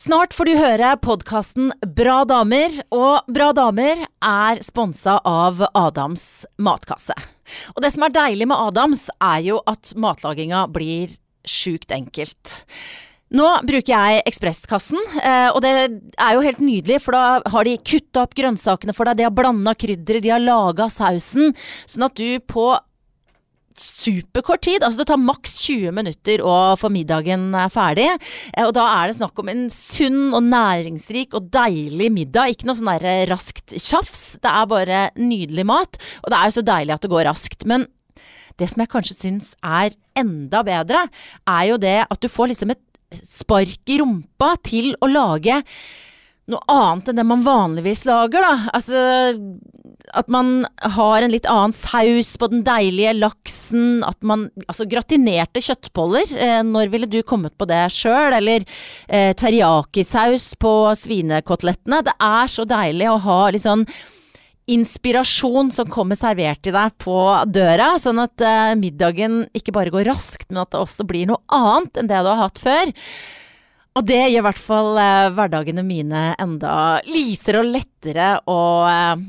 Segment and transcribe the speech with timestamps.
[0.00, 7.12] Snart får du høre podkasten Bra damer, og Bra damer er sponsa av Adams matkasse.
[7.74, 11.12] Og det som er deilig med Adams, er jo at matlaginga blir
[11.44, 12.54] sjukt enkelt.
[13.36, 15.74] Nå bruker jeg Ekspresskassen, eh, og det
[16.16, 19.36] er jo helt nydelig, for da har de kutta opp grønnsakene for deg, de har
[19.36, 21.52] blanda krydderet, de har laga sausen,
[21.84, 22.70] sånn at du på
[23.78, 24.82] superkort tid.
[24.82, 28.08] Altså det tar maks 20 minutter å få middagen eh, ferdig.
[28.54, 32.54] Eh, og da er det snakk om en sunn og næringsrik og deilig middag.
[32.54, 34.36] Ikke noe sånn eh, raskt tjafs.
[34.42, 36.00] Det er bare nydelig mat.
[36.24, 37.66] Og det er jo så deilig at det går raskt.
[37.70, 37.88] Men
[38.60, 41.06] det som jeg kanskje syns er enda bedre,
[41.48, 42.84] er jo det at du får liksom et
[43.26, 45.62] spark i rumpa til å lage
[46.52, 48.70] noe annet enn det man vanligvis lager, da.
[48.76, 49.04] Altså
[50.16, 50.64] at man
[50.96, 54.02] har en litt annen saus på den deilige laksen.
[54.06, 56.30] At man Altså gratinerte kjøttboller.
[56.36, 58.34] Eh, når ville du kommet på det sjøl?
[58.36, 58.64] Eller
[59.08, 62.02] eh, teriyaki-saus på svinekotelettene.
[62.06, 63.86] Det er så deilig å ha litt sånn
[64.70, 67.16] inspirasjon som kommer servert til deg på
[67.50, 71.42] døra, sånn at eh, middagen ikke bare går raskt, men at det også blir noe
[71.50, 72.92] annet enn det du har hatt før.
[73.98, 76.74] Og det gjør i hvert fall eh, hverdagene mine enda
[77.10, 79.24] lysere og lettere og eh,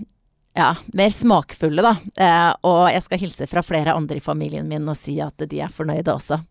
[0.53, 1.93] ja, mer smakfulle, da.
[2.19, 5.61] Eh, og jeg skal hilse fra flere andre i familien min og si at de
[5.63, 6.41] er fornøyde også.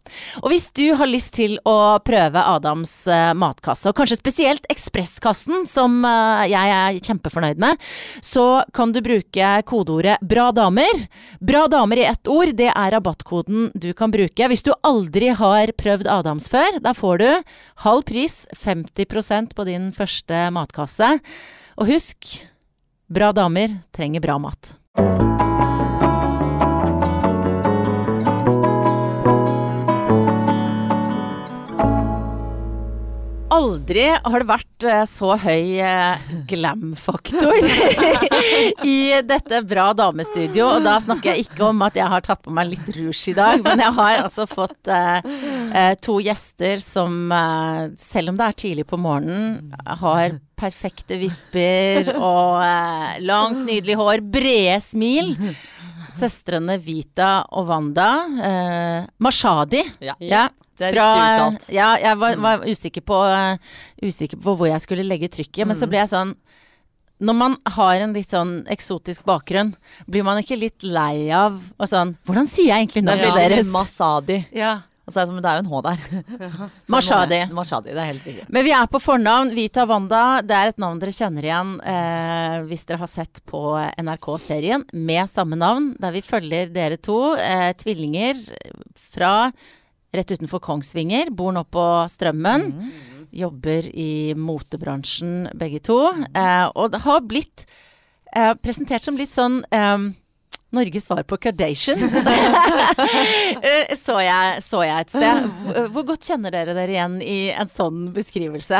[0.40, 5.66] Og hvis du har lyst til å prøve Adams eh, matkasse, og kanskje spesielt Ekspresskassen,
[5.68, 7.90] som eh, jeg er kjempefornøyd med,
[8.24, 11.06] så kan du bruke kodeordet 'bra damer'.
[11.44, 14.48] Bra damer i ett ord, det er rabattkoden du kan bruke.
[14.48, 17.30] Hvis du aldri har prøvd Adams før, da får du
[17.84, 21.18] halv pris, 50% på din første matkasse.
[21.76, 22.49] Og husk
[23.10, 24.79] Bra damer trenger bra mat.
[33.60, 37.58] Aldri har det vært eh, så høy eh, glam-faktor
[38.88, 40.68] i dette bra damestudio.
[40.78, 43.36] Og da snakker jeg ikke om at jeg har tatt på meg litt rouge i
[43.36, 45.20] dag, men jeg har altså fått uh,
[46.00, 47.32] to gjester som,
[48.00, 54.24] selv om det er tidlig på morgenen, har perfekte vipper og uh, langt, nydelig hår,
[54.24, 55.34] brede smil.
[56.14, 58.10] Søstrene Vita og Wanda.
[59.22, 59.84] Mashadi.
[60.04, 60.16] Ja.
[60.18, 60.48] ja.
[60.80, 61.66] Det er Fra, riktig uttalt.
[61.76, 62.46] Ja, jeg var, mm.
[62.46, 65.92] var usikker, på, uh, usikker, på, hvor jeg skulle legge trykket, men så mm.
[65.92, 66.32] ble jeg sånn
[67.20, 69.74] når man har en litt sånn eksotisk bakgrunn,
[70.08, 73.68] blir man ikke litt lei av og sånn Hvordan sier jeg egentlig navnet ja, deres?
[73.74, 74.38] Masadi.
[74.56, 74.70] Ja.
[75.10, 76.02] Og så er det, som, det er jo en H der.
[76.94, 77.38] Mashadi.
[77.50, 78.44] Mashadi, det er helt riktig.
[78.54, 79.50] Men vi er på fornavn.
[79.56, 83.64] Vita Wanda, det er et navn dere kjenner igjen eh, hvis dere har sett på
[83.98, 88.38] NRK-serien med samme navn, der vi følger dere to, eh, tvillinger
[89.10, 89.34] fra
[90.14, 91.34] rett utenfor Kongsvinger.
[91.34, 92.70] Bor nå på Strømmen.
[92.70, 93.26] Mm.
[93.42, 95.98] Jobber i motebransjen begge to.
[96.30, 97.66] Eh, og det har blitt
[98.30, 100.10] eh, presentert som litt sånn eh,
[100.70, 101.98] Norges svar på Kardashian.
[103.60, 105.48] Eh, så, jeg, så jeg et sted.
[105.92, 108.78] Hvor, godt kjenner dere dere igjen i en sånn beskrivelse?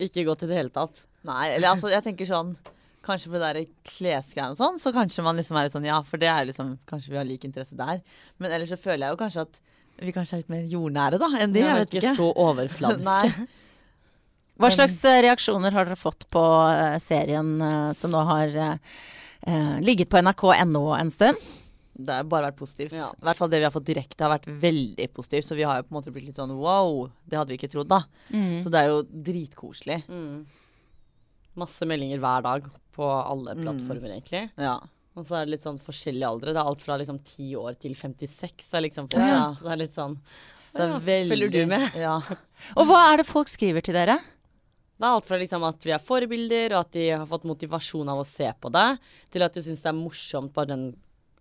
[0.00, 1.02] Ikke godt i det hele tatt.
[1.26, 2.54] Nei, eller altså, jeg tenker sånn
[3.04, 6.20] Kanskje på det klesgreiene og sånn, så kanskje man liksom er litt sånn ja, for
[6.20, 8.02] det er liksom Kanskje vi har lik interesse der.
[8.40, 9.60] Men ellers så føler jeg jo kanskje at
[10.00, 11.62] vi kanskje er litt mer jordnære da, enn de.
[11.64, 12.12] Jeg vet ikke.
[12.16, 13.46] så overfladiske.
[14.60, 17.56] Hva slags eh, reaksjoner har dere fått på uh, serien
[17.96, 18.60] som nå har
[19.80, 21.48] ligget på nrk.no en stund?
[22.00, 22.94] Det har bare vært positivt.
[22.96, 23.10] Ja.
[23.12, 25.48] I hvert fall det vi har fått direkte har vært veldig positivt.
[25.48, 27.72] Så vi har jo på en måte blitt litt sånn wow, det hadde vi ikke
[27.72, 28.04] trodd, da.
[28.32, 28.60] Mm.
[28.64, 29.98] Så det er jo dritkoselig.
[30.08, 30.46] Mm.
[31.60, 33.64] Masse meldinger hver dag på alle mm.
[33.64, 34.14] plattformer, mm.
[34.14, 34.44] egentlig.
[34.60, 34.78] Ja.
[35.18, 36.54] Og så er det litt sånn forskjellige aldre.
[36.54, 38.70] Det er alt fra liksom 10 år til 56.
[38.78, 39.50] Er liksom ja.
[39.56, 40.16] Så det er litt sånn
[40.70, 41.96] så ja, veldig, Følger du med?
[41.98, 42.20] Ja.
[42.78, 44.20] og hva er det folk skriver til dere?
[45.00, 48.08] Det er alt fra liksom at vi er forbilder, og at de har fått motivasjon
[48.12, 48.88] av å se på det,
[49.32, 50.90] til at de syns det er morsomt bare den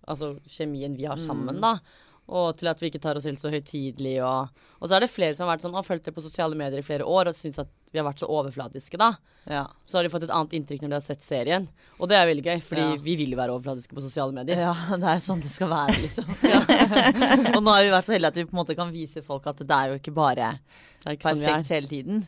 [0.07, 1.65] altså, kjemien vi har sammen, mm.
[1.65, 2.05] da.
[2.29, 4.19] Og til at vi ikke tar oss selv så høytidelig.
[4.21, 6.55] Og, og, så er det flere som har vært sånn, og fulgt det på sosiale
[6.55, 9.09] medier i flere år og syns at vi har vært så overflatiske, da.
[9.49, 9.65] Ja.
[9.89, 11.65] Så har de fått et annet inntrykk når de har sett serien.
[11.97, 12.97] Og det er veldig gøy, fordi ja.
[13.01, 14.61] vi vil jo være overflatiske på sosiale medier.
[14.69, 16.31] Ja, det er sånn det skal være, liksom.
[17.57, 19.49] og nå har vi vært så heldige at vi på en måte kan vise folk
[19.49, 20.53] at det er jo ikke bare
[21.01, 22.27] ikke sånn perfekt sånn hele tiden.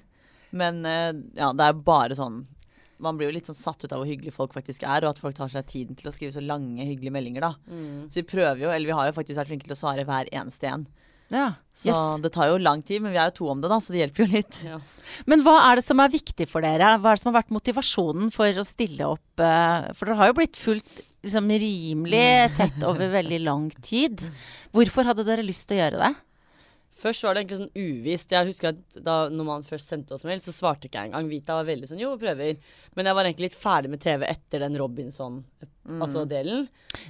[0.57, 2.43] Men uh, ja, det er bare sånn
[3.01, 5.21] man blir jo litt sånn satt ut av hvor hyggelige folk faktisk er, og at
[5.21, 7.55] folk tar seg tiden til å skrive så lange, hyggelige meldinger, da.
[7.65, 8.09] Mm.
[8.11, 10.29] Så vi prøver jo, eller vi har jo faktisk vært flinke til å svare hver
[10.29, 10.85] eneste en.
[11.31, 11.47] Ja.
[11.73, 12.21] Så yes.
[12.21, 14.01] det tar jo lang tid, men vi er jo to om det, da, så det
[14.03, 14.57] hjelper jo litt.
[14.67, 14.79] Ja.
[15.31, 16.97] Men hva er det som er viktig for dere?
[16.99, 19.29] Hva er det som har vært motivasjonen for å stille opp?
[19.39, 22.25] Uh, for dere har jo blitt fulgt liksom, rimelig
[22.59, 24.27] tett over veldig lang tid.
[24.75, 26.11] Hvorfor hadde dere lyst til å gjøre det?
[27.01, 28.33] Først var det egentlig sånn uvisst.
[28.35, 31.29] Jeg husker at da når man først sendte oss mail, så svarte ikke jeg engang.
[31.31, 32.59] Vita var veldig sånn jo, prøver.
[32.97, 36.67] Men jeg var egentlig litt ferdig med TV etter den Robinson-altså delen.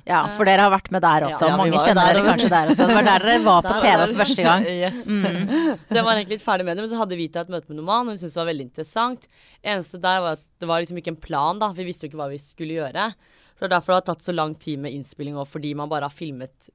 [0.08, 1.44] Ja, for dere har vært med der også.
[1.44, 2.88] Ja, ja, Mange kjenner dere kanskje der også.
[2.88, 4.70] Det var der dere var på Der TV for første gang.
[4.82, 5.04] Yes.
[5.06, 7.82] Så jeg var egentlig litt ferdig med det, men så hadde Vita et møte med
[7.82, 9.28] Noman, og hun syntes det var veldig interessant.
[9.62, 11.74] Eneste der var at det var liksom ikke en plan, da.
[11.76, 13.12] Vi visste jo ikke hva vi skulle gjøre.
[13.52, 15.92] Så det er derfor det har tatt så lang tid med innspilling òg, fordi man
[15.92, 16.72] bare har filmet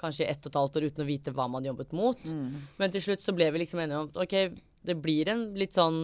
[0.00, 2.24] kanskje ett og et halvt år uten å vite hva man jobbet mot.
[2.80, 4.58] Men til slutt så ble vi liksom enige om at ok,
[4.88, 6.00] det blir en litt sånn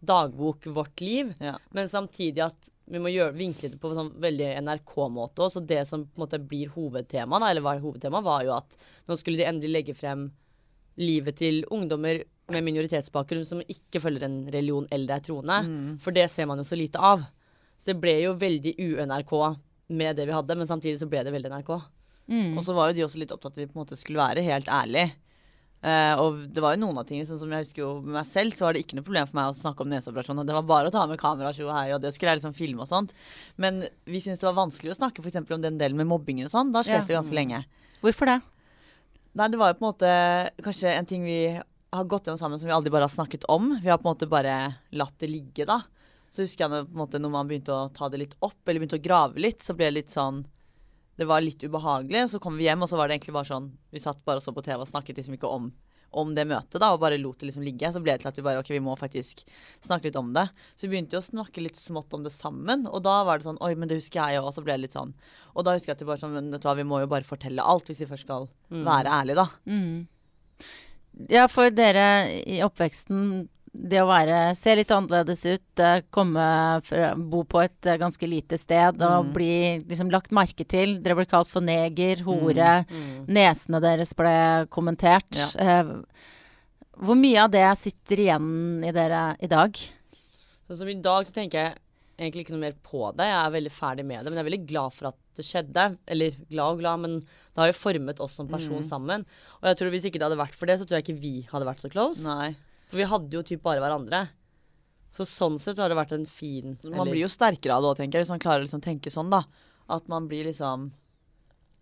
[0.00, 1.58] dagbok vårt liv, Ja.
[1.76, 5.60] men samtidig at vi må gjøre, vinkle det på en sånn veldig NRK-måte også.
[5.60, 8.76] Så det som på en måte blir hovedtema, da, eller var hovedtema, var jo at
[9.06, 10.30] nå skulle de endelig legge frem
[10.98, 15.60] livet til ungdommer med minoritetsbakgrunn som ikke følger en religion eller er troende.
[16.02, 17.22] For det ser man jo så lite av.
[17.78, 19.32] Så det ble jo veldig u-NRK
[19.90, 21.70] med det vi hadde, men samtidig så ble det veldig NRK.
[22.58, 24.22] Og så var jo de også litt opptatt av at vi på en måte skulle
[24.22, 25.10] være helt ærlige.
[25.80, 28.26] Uh, og det var jo noen av tingene, sånn som jeg husker jo med meg
[28.28, 30.42] selv, så var det ikke noe problem for meg å snakke om neseoperasjon.
[30.42, 32.56] Og det var bare å ta med kamera, tjo hei, og det skulle jeg liksom
[32.58, 33.14] filme og sånt.
[33.56, 36.52] Men vi syntes det var vanskelig å snakke eksempel om den delen med mobbingen og
[36.52, 36.72] sånn.
[36.74, 37.08] Da slet Ja.
[37.08, 37.64] vi ganske lenge.
[38.04, 38.42] Hvorfor det?
[39.40, 40.12] Nei, det var jo på en måte
[40.60, 43.80] kanskje en ting vi har gått gjennom sammen som vi aldri bare har snakket om.
[43.80, 45.80] Vi har på en måte bare latt det ligge, da.
[46.30, 48.60] Så husker jeg når, på en måte, når man begynte å ta det litt opp,
[48.66, 50.44] eller begynte å grave litt, så ble det litt sånn
[51.20, 52.30] Det var litt ubehagelig.
[52.32, 54.44] Så kom vi hjem, og så var det egentlig bare sånn Vi satt bare og
[54.44, 55.66] så på TV og snakket liksom ikke om,
[56.16, 57.90] om det møtet, da, og bare lot det liksom ligge.
[57.92, 59.42] Så ble det til at vi bare OK, vi må faktisk
[59.84, 60.46] snakke litt om det.
[60.72, 63.50] Så vi begynte jo å snakke litt smått om det sammen, og da var det
[63.50, 65.12] sånn Oi, men det husker jeg òg, og så ble det litt sånn.
[65.52, 67.28] Og da husker jeg at vi bare sånn vet du hva, vi må jo bare
[67.28, 68.48] fortelle alt hvis vi først skal
[68.88, 69.48] være ærlige, da.
[71.28, 72.08] Ja, for dere
[72.48, 76.44] i oppveksten, det å være Se litt annerledes ut, eh, komme
[76.86, 80.96] fra, bo på et eh, ganske lite sted og bli liksom lagt merke til.
[81.02, 82.72] Dere ble kalt for neger, hore.
[83.30, 84.34] Nesene deres ble
[84.74, 85.38] kommentert.
[85.54, 85.94] Eh,
[87.00, 88.50] hvor mye av det sitter igjen
[88.84, 89.78] i dere i dag?
[90.66, 91.78] Sånn som i dag så tenker jeg
[92.20, 93.28] egentlig ikke noe mer på det.
[93.30, 95.86] Jeg er veldig ferdig med det, men jeg er veldig glad for at det skjedde.
[96.10, 99.24] Eller glad og glad, men det har jo formet oss som person sammen.
[99.62, 101.34] Og jeg tror hvis ikke det hadde vært for det, så tror jeg ikke vi
[101.48, 102.26] hadde vært så close.
[102.26, 102.52] Nei.
[102.90, 104.24] For vi hadde jo typ bare hverandre.
[105.10, 107.96] Så sånn sett har det vært en fin Man blir jo sterkere av det òg,
[107.98, 109.40] tenker jeg, hvis man klarer å liksom tenke sånn, da.
[109.90, 110.84] At man blir liksom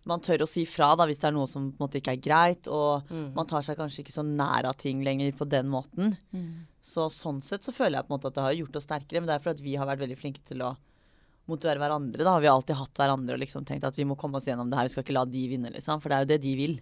[0.09, 2.15] Man tør å si fra da, hvis det er noe som på en måte ikke
[2.15, 5.67] er greit, og man tar seg kanskje ikke så nær av ting lenger på den
[5.69, 6.15] måten.
[6.81, 9.21] Så sånn sett så føler jeg på en måte at det har gjort oss sterkere,
[9.21, 10.71] men det er fordi vi har vært veldig flinke til å
[11.51, 12.23] motivere hverandre.
[12.23, 14.69] Da har vi alltid hatt hverandre og liksom tenkt at vi må komme oss gjennom
[14.71, 16.01] det her, vi skal ikke la de vinne, liksom.
[16.01, 16.79] For det er jo det de vil.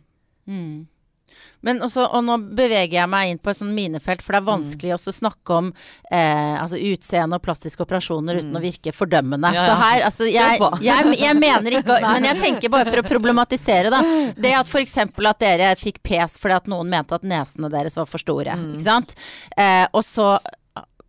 [1.65, 4.47] Men også, og nå beveger jeg meg inn på et sånt minefelt, for det er
[4.47, 4.97] vanskelig mm.
[5.09, 9.51] å snakke om eh, altså utseende og plastiske operasjoner uten å virke fordømmende.
[9.57, 13.07] Ja, Så her, altså jeg, jeg, jeg mener ikke Men jeg tenker bare for å
[13.07, 14.03] problematisere, da.
[14.37, 14.97] Det at f.eks.
[15.07, 18.55] at dere fikk pes fordi at noen mente at nesene deres var for store.
[18.71, 19.17] Ikke sant?
[19.57, 20.35] Eh, og så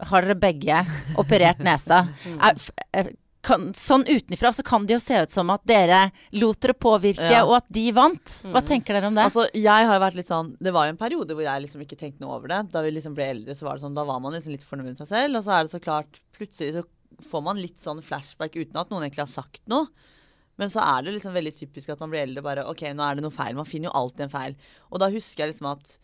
[0.08, 0.82] har dere begge
[1.18, 2.04] operert nesa.
[2.38, 3.10] Er, f- eh,
[3.42, 7.30] kan, sånn utenfra så kan det jo se ut som at dere lot dere påvirke,
[7.30, 7.44] Ja.
[7.46, 8.32] og at de vant.
[8.50, 9.24] Hva tenker dere om det?
[9.28, 11.96] Altså, jeg har vært litt sånn Det var jo en periode hvor jeg liksom ikke
[11.98, 12.72] tenkte noe over det.
[12.72, 14.90] Da vi liksom ble eldre, så var det sånn Da var man liksom litt fornøyd
[14.90, 15.36] med seg selv.
[15.38, 16.84] Og så er det så klart Plutselig så
[17.30, 19.86] får man litt sånn flashback uten at noen egentlig har sagt noe.
[20.58, 23.14] Men så er det liksom veldig typisk at man blir eldre bare OK, nå er
[23.16, 23.54] det noe feil.
[23.54, 24.54] Man finner jo alltid en feil.
[24.90, 25.98] Og da husker jeg liksom at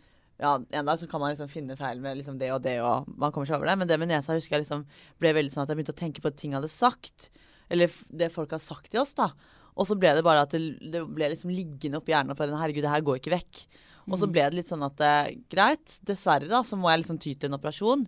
[0.45, 3.09] ja, en dag så kan man liksom finne feil med liksom det og det, og
[3.09, 3.79] man kommer seg over det.
[3.81, 4.85] Men det med nesa husker jeg liksom
[5.23, 7.31] ble veldig sånn at jeg begynte å tenke på ting jeg hadde sagt.
[7.73, 9.31] Eller det folk har sagt til oss, da.
[9.75, 10.61] Og så ble det bare at det,
[10.93, 13.65] det ble liksom liggende oppi hjernen og den Herregud, det her går ikke vekk.
[14.05, 17.19] Og så ble det litt sånn at eh, greit, dessverre da, så må jeg liksom
[17.23, 18.05] ty til en operasjon.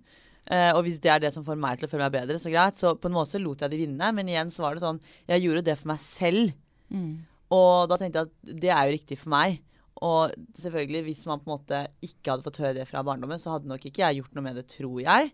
[0.46, 2.52] Eh, og hvis det er det som får meg til å føle meg bedre, så
[2.52, 2.76] greit.
[2.78, 4.10] Så på en måte så lot jeg de vinne.
[4.14, 6.52] Men igjen så var det sånn Jeg gjorde det for meg selv.
[7.56, 9.62] Og da tenkte jeg at det er jo riktig for meg.
[10.04, 13.54] Og selvfølgelig, hvis man på en måte ikke hadde fått høre det fra barndommen, så
[13.54, 15.30] hadde nok ikke jeg gjort noe med det, tror jeg.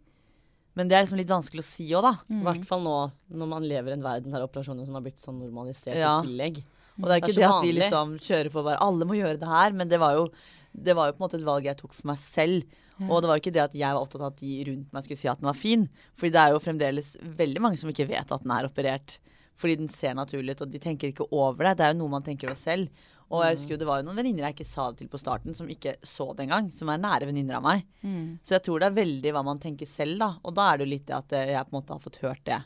[0.79, 2.13] Men det er liksom litt vanskelig å si òg, da.
[2.33, 2.95] I hvert fall nå
[3.35, 6.21] når man lever i en verden der operasjoner som har blitt sånn normalisert Ja.
[6.23, 6.63] i tillegg.
[7.01, 9.05] Og det er ikke Det det, er det at vi liksom kjører på bare Alle
[9.09, 9.73] må gjøre det her.
[9.73, 10.29] Men det var jo,
[10.73, 12.65] det var jo på en måte et valg jeg tok for meg selv.
[13.09, 15.03] Og det var jo ikke det at jeg var opptatt av at de rundt meg
[15.05, 15.89] skulle si at den var fin.
[16.15, 19.19] Fordi det er jo fremdeles veldig mange som ikke vet at den er operert.
[19.59, 21.77] Fordi den ser naturlig ut, og de tenker ikke over det.
[21.79, 22.89] Det er jo noe man tenker over selv.
[23.33, 25.19] Og jeg husker jo det var jo noen venninner jeg ikke sa det til på
[25.21, 26.67] starten, som ikke så det engang.
[26.71, 27.87] Som er nære venninner av meg.
[28.45, 30.29] Så jeg tror det er veldig hva man tenker selv, da.
[30.45, 32.21] Og da er det jo litt det at eh, jeg på en måte har fått
[32.23, 32.59] hørt det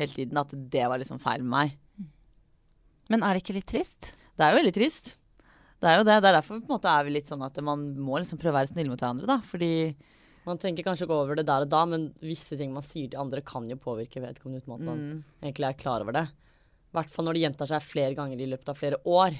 [0.00, 0.40] hele tiden.
[0.42, 1.78] At det var liksom feil med meg.
[3.10, 4.12] Men er det ikke litt trist?
[4.38, 5.12] Det er jo veldig trist.
[5.82, 6.18] Det er jo det.
[6.22, 8.54] Det er derfor på en måte er vi litt sånn at man må liksom prøve
[8.54, 9.38] å være snill mot hverandre, da.
[9.46, 9.72] Fordi
[10.42, 13.20] Man tenker kanskje ikke over det der og da, men visse ting man sier til
[13.22, 14.98] andre, kan jo påvirke vedkommende uten at man
[15.38, 16.24] egentlig er klar over det.
[16.90, 19.36] I hvert fall når det gjentar seg flere ganger i løpet av flere år.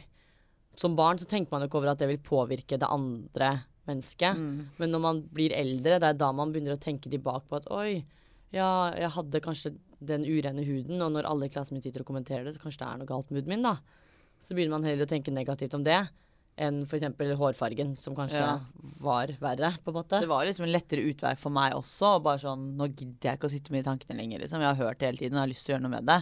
[0.79, 3.53] Som barn så tenker man jo ikke over at det vil påvirke det andre
[3.89, 4.39] mennesket.
[4.39, 4.69] Mm.
[4.81, 7.69] Men når man blir eldre, det er da man begynner å tenke tilbake på at
[7.75, 8.03] oi,
[8.53, 12.11] ja, jeg hadde kanskje den urene huden, og når alle i klassen min sitter og
[12.11, 13.77] kommenterer det, så kanskje det er noe galt med huden min, da.
[14.43, 16.01] Så begynner man heller å tenke negativt om det
[16.61, 17.07] enn f.eks.
[17.39, 18.57] hårfargen, som kanskje ja.
[19.01, 20.21] var verre, på en måte.
[20.21, 22.19] Det var liksom en lettere utvei for meg også.
[22.19, 24.61] Og bare sånn Nå gidder jeg ikke å sitte med de tankene lenger, liksom.
[24.61, 26.11] Jeg har hørt det hele tiden og jeg har lyst til å gjøre noe med
[26.11, 26.19] det.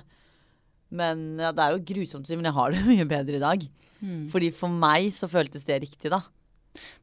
[0.91, 3.45] Men ja, det er jo grusomt å si, men jeg har det mye bedre i
[3.45, 3.65] dag.
[4.01, 4.27] Mm.
[4.33, 6.23] Fordi for meg så føltes det riktig, da.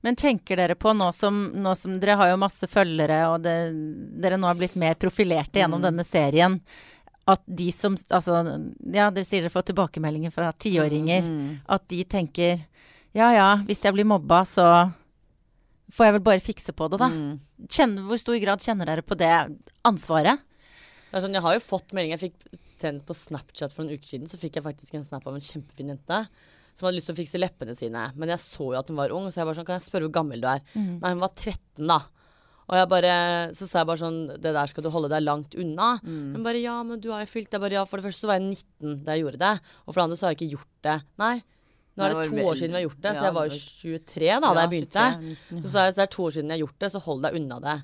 [0.06, 3.56] Men tenker dere på, nå som, nå som dere har jo masse følgere, og det,
[4.22, 5.88] dere nå har blitt mer profilerte gjennom mm.
[5.90, 6.62] denne serien,
[7.28, 8.40] at de som Altså,
[8.96, 11.26] ja, dere sier dere får tilbakemeldinger fra tiåringer.
[11.26, 11.50] Mm.
[11.76, 12.62] At de tenker
[13.18, 14.68] Ja ja, hvis jeg blir mobba, så
[15.92, 17.10] får jeg vel bare fikse på det, da.
[17.12, 17.68] Mm.
[17.68, 19.34] Kjenner, hvor stor grad kjenner dere på det
[19.88, 20.47] ansvaret?
[21.14, 22.14] Sånn, jeg har jo fått melding.
[22.16, 24.30] Jeg fikk sendt på Snapchat for noen uker siden.
[24.30, 26.22] Så fikk jeg faktisk en snap av en kjempefin jente
[26.78, 28.04] som hadde lyst til å fikse leppene sine.
[28.20, 30.10] Men jeg så jo at hun var ung, så jeg bare sånn Kan jeg spørre
[30.10, 30.62] hvor gammel du er?
[30.76, 31.00] Mm.
[31.02, 32.00] Nei, hun var 13, da.
[32.68, 33.12] Og jeg bare,
[33.56, 35.94] så sa jeg bare sånn Det der skal du holde deg langt unna.
[36.04, 36.36] Mm.
[36.36, 38.30] Hun bare Ja, men du har jo fylt Jeg bare Ja, for det første så
[38.30, 39.54] var jeg 19 da jeg gjorde det.
[39.86, 40.98] Og for det andre så har jeg ikke gjort det.
[41.24, 41.36] Nei.
[41.98, 44.28] Nå er det to år siden vi har gjort det, så jeg var jo 23
[44.30, 45.06] da, da jeg begynte.
[45.50, 47.02] 23, så sa jeg så det er to år siden jeg har gjort det, så
[47.08, 47.78] hold deg unna det.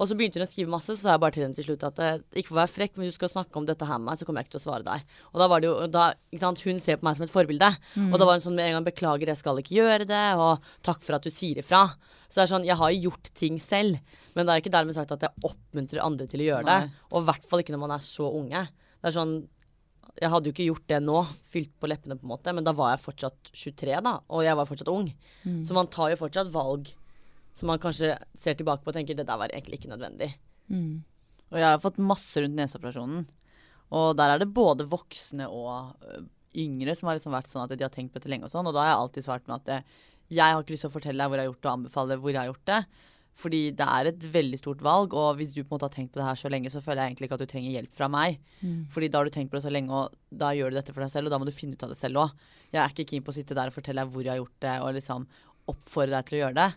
[0.00, 1.82] Og så begynte hun å skrive masse, så sa jeg bare til henne til slutt
[1.84, 3.98] at eh, ikke for å være frekk, men hvis du skal snakke om dette her
[4.00, 5.04] med meg, så kommer jeg ikke til å svare deg.
[5.28, 7.68] Og da var det jo da, ikke sant, Hun ser på meg som et forbilde.
[7.98, 8.08] Mm.
[8.08, 10.64] Og da var hun sånn med en gang 'beklager, jeg skal ikke gjøre det', og
[10.86, 11.92] 'takk for at du sier ifra'.
[12.30, 14.00] Så det er sånn, jeg har gjort ting selv,
[14.34, 16.80] men det er ikke dermed sagt at jeg oppmuntrer andre til å gjøre Nei.
[16.80, 16.90] det.
[17.12, 18.68] Og i hvert fall ikke når man er så unge.
[19.00, 19.48] Det er sånn
[20.20, 21.18] jeg hadde jo ikke gjort det nå,
[21.52, 24.56] fylt på leppene, på en måte, men da var jeg fortsatt 23, da, og jeg
[24.58, 25.06] var fortsatt ung.
[25.44, 25.60] Mm.
[25.64, 26.90] Så man tar jo fortsatt valg
[27.52, 30.32] som man kanskje ser tilbake på og tenker det der var egentlig ikke nødvendig.
[30.70, 31.02] Mm.
[31.50, 33.24] Og jeg har fått masse rundt neseoperasjonen.
[33.90, 35.96] Og der er det både voksne og
[36.56, 38.68] yngre som har liksom vært sånn at de har tenkt på dette lenge og sånn.
[38.70, 39.78] Og da har jeg alltid svart med at det,
[40.30, 42.20] jeg har ikke lyst til å fortelle deg hvor jeg har gjort det, og anbefale
[42.22, 42.80] hvor jeg har gjort det.
[43.40, 46.12] Fordi det er et veldig stort valg, og hvis du på en måte har tenkt
[46.14, 48.08] på det her så lenge, så føler jeg egentlig ikke at du trenger hjelp fra
[48.12, 48.38] meg.
[48.60, 48.80] Mm.
[48.92, 51.02] Fordi da har du tenkt på det så lenge, og da gjør du dette for
[51.02, 52.44] deg selv, og da må du finne ut av det selv òg.
[52.70, 54.66] Jeg er ikke keen på å sitte der og fortelle deg hvor jeg har gjort
[54.66, 55.26] det, og liksom
[55.72, 56.68] oppfordre deg til å gjøre det.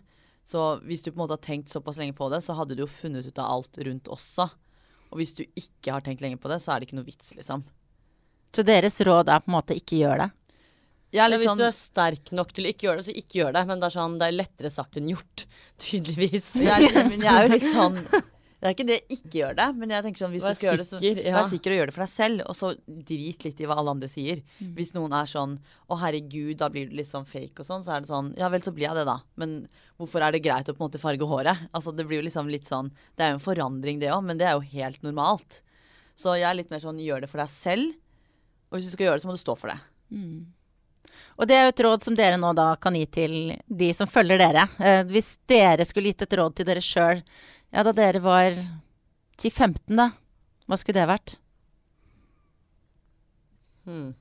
[0.44, 2.84] Så hvis du på en måte har tenkt såpass lenge på det, så hadde du
[2.84, 4.46] jo funnet ut av alt rundt også.
[5.10, 7.32] Og hvis du ikke har tenkt lenge på det, så er det ikke noe vits,
[7.38, 7.64] liksom.
[8.54, 10.28] Så deres råd er på en måte ikke gjør det?
[11.14, 13.54] Ja, hvis sånn, du er sterk nok til å ikke gjøre det, så ikke gjør
[13.54, 13.64] det.
[13.70, 15.44] Men det er, sånn, det er lettere sagt enn gjort,
[15.80, 16.48] tydeligvis.
[16.66, 18.00] Jeg, men jeg er jo litt sånn
[18.64, 20.78] det er ikke det ikke gjør det, men jeg tenker sånn hvis vær du skal
[20.80, 21.32] sikker, gjøre det, så ja.
[21.36, 22.44] vær sikker og gjør det for deg selv.
[22.48, 22.70] Og så
[23.10, 24.40] drit litt i hva alle andre sier.
[24.56, 24.70] Mm.
[24.78, 27.92] Hvis noen er sånn 'Å, herregud, da blir du litt sånn fake', og sånn, så
[27.92, 29.18] er det sånn Ja vel, så blir jeg det, da.
[29.36, 29.68] Men
[30.00, 31.68] hvorfor er det greit å på en måte farge håret?
[31.76, 34.40] Altså, det blir jo liksom litt sånn Det er jo en forandring, det òg, men
[34.40, 35.60] det er jo helt normalt.
[36.16, 37.92] Så jeg er litt mer sånn gjør det for deg selv.
[38.72, 39.80] Og hvis du skal gjøre det, så må du stå for det.
[40.08, 40.48] Mm.
[41.36, 43.34] Og det er jo et råd som dere nå da kan gi til
[43.66, 44.68] de som følger dere.
[44.78, 47.22] Eh, hvis dere skulle gitt et råd til dere sjøl
[47.74, 48.54] ja, da dere var
[49.40, 50.12] 10-15, da.
[50.70, 51.38] Hva skulle det vært?
[53.84, 54.12] Hmm.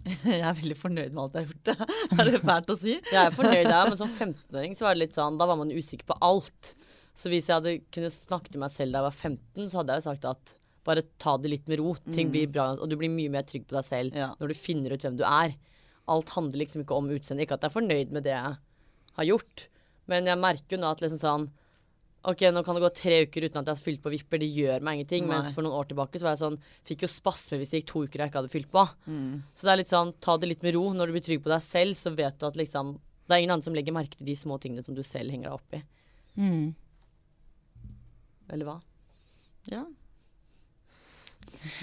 [0.26, 1.90] Jeg er veldig fornøyd med alt jeg har gjort.
[2.16, 2.94] er det fælt å si?
[2.96, 5.72] Jeg er fornøyd, jeg, men som 15-åring så var det litt sånn Da var man
[5.72, 6.72] usikker på alt.
[7.16, 9.94] Så hvis jeg hadde kunnet snakke til meg selv da jeg var 15, så hadde
[9.96, 10.54] jeg jo sagt at
[10.88, 11.92] bare ta det litt med ro.
[12.08, 12.32] Ting mm.
[12.32, 14.30] blir bra, og du blir mye mer trygg på deg selv ja.
[14.40, 15.54] når du finner ut hvem du er.
[16.10, 17.44] Alt handler liksom ikke om utseendet.
[17.44, 18.56] Ikke at jeg er fornøyd med det jeg
[19.18, 19.66] har gjort,
[20.10, 21.50] men jeg merker jo nå at liksom sånn
[22.28, 24.40] Ok, nå kan det gå tre uker uten at jeg har fylt på vipper.
[24.42, 25.24] Det gjør meg ingenting.
[25.24, 25.38] Nei.
[25.38, 26.58] Mens for noen år tilbake så var jeg sånn
[26.88, 28.84] Fikk jo spasme hvis det gikk to uker jeg ikke hadde fylt på.
[29.06, 29.38] Mm.
[29.40, 30.84] Så det er litt sånn ta det litt med ro.
[30.96, 33.54] Når du blir trygg på deg selv, så vet du at liksom Det er ingen
[33.54, 35.82] andre som legger merke til de små tingene som du selv henger deg opp i.
[36.40, 36.68] Mm.
[38.50, 38.76] Eller hva?
[39.70, 39.84] Ja.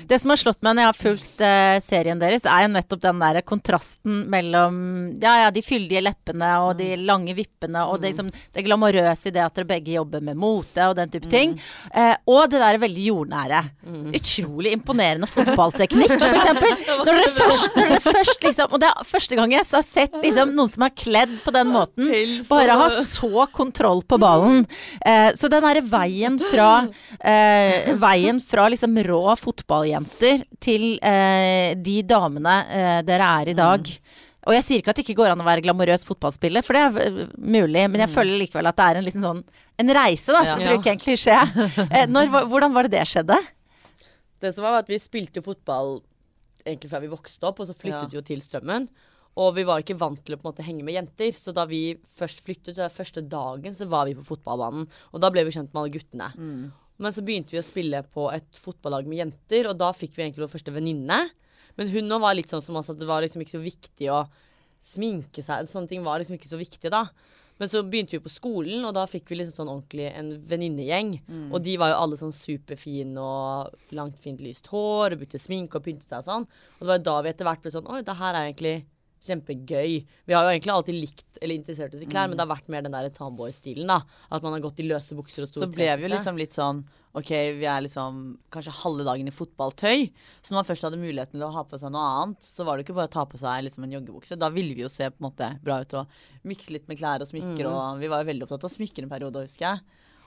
[0.07, 3.03] Det som har slått meg når jeg har fulgt uh, serien deres, er jo nettopp
[3.03, 4.79] den der kontrasten mellom
[5.21, 6.79] ja, ja, de fyldige leppene og mm.
[6.81, 8.01] de lange vippene og mm.
[8.01, 11.29] det, liksom, det glamorøse i det at dere begge jobber med mote og den type
[11.29, 11.33] mm.
[11.33, 11.55] ting.
[11.91, 13.63] Uh, og det der veldig jordnære.
[13.87, 14.09] Mm.
[14.17, 16.49] Utrolig imponerende fotballteknikk, f.eks.
[17.07, 20.15] Når dere først, når dere først liksom Og det er første gang jeg har sett
[20.23, 22.09] liksom, noen som er kledd på den måten.
[22.49, 24.65] Bare ha så kontroll på ballen.
[25.03, 26.69] Uh, så den derre veien fra
[27.97, 33.81] Veien fra liksom rå fotball fotballjenter til eh, de damene eh, dere er i dag.
[33.81, 34.03] Mm.
[34.47, 36.83] Og jeg sier ikke at det ikke går an å være glamorøs fotballspiller, for det
[36.85, 38.13] er mulig, men jeg mm.
[38.13, 39.41] føler likevel at det er en, liksom sånn,
[39.83, 41.35] en reise, da, for å bruke en klisjé.
[41.87, 43.35] Eh, hvordan var det det skjedde?
[44.39, 45.99] Det som var at Vi spilte fotball
[46.63, 48.21] egentlig fra vi vokste opp, og så flyttet vi ja.
[48.21, 48.87] jo til Strømmen.
[49.37, 51.67] Og vi var ikke vant til å på en måte henge med jenter, så da
[51.69, 51.81] vi
[52.17, 54.87] først flyttet, første dagen så var vi på fotballbanen.
[55.13, 56.31] Og da ble vi kjent med alle guttene.
[56.33, 56.63] Mm.
[56.97, 60.25] Men så begynte vi å spille på et fotballag med jenter, og da fikk vi
[60.25, 61.19] egentlig vår første venninne.
[61.77, 64.09] Men hun nå var litt sånn som oss at det var liksom ikke så viktig
[64.13, 64.23] å
[64.83, 65.67] sminke seg.
[65.69, 67.05] Sånne ting var liksom ikke så viktig da.
[67.57, 71.15] Men så begynte vi på skolen, og da fikk vi liksom sånn ordentlig en venninnegjeng.
[71.25, 71.47] Mm.
[71.49, 75.79] Og de var jo alle sånn superfine og langt, fint lyst hår og brukte sminke
[75.79, 76.45] og pyntet seg og sånn.
[76.77, 78.75] Og det var jo da vi etter hvert ble sånn Oi, det her er egentlig
[79.25, 80.05] kjempegøy.
[80.27, 82.29] Vi har jo egentlig alltid likt eller interessert oss i klær, Mm.
[82.29, 84.01] men det har vært mer den der tomboy-stilen, da.
[84.31, 86.53] At man har gått i løse bukser og store Så ble vi jo liksom litt
[86.53, 86.83] sånn
[87.17, 90.11] OK, vi er liksom kanskje halve dagen i fotballtøy.
[90.43, 92.77] Så når man først hadde muligheten til å ha på seg noe annet, så var
[92.77, 94.37] det ikke bare å ta på seg liksom en joggebukse.
[94.37, 96.07] Da ville vi jo se på en måte bra ut og
[96.45, 97.65] mikse litt med klær og smykker.
[97.65, 99.81] Og vi var jo veldig opptatt av smykker en periode, husker jeg.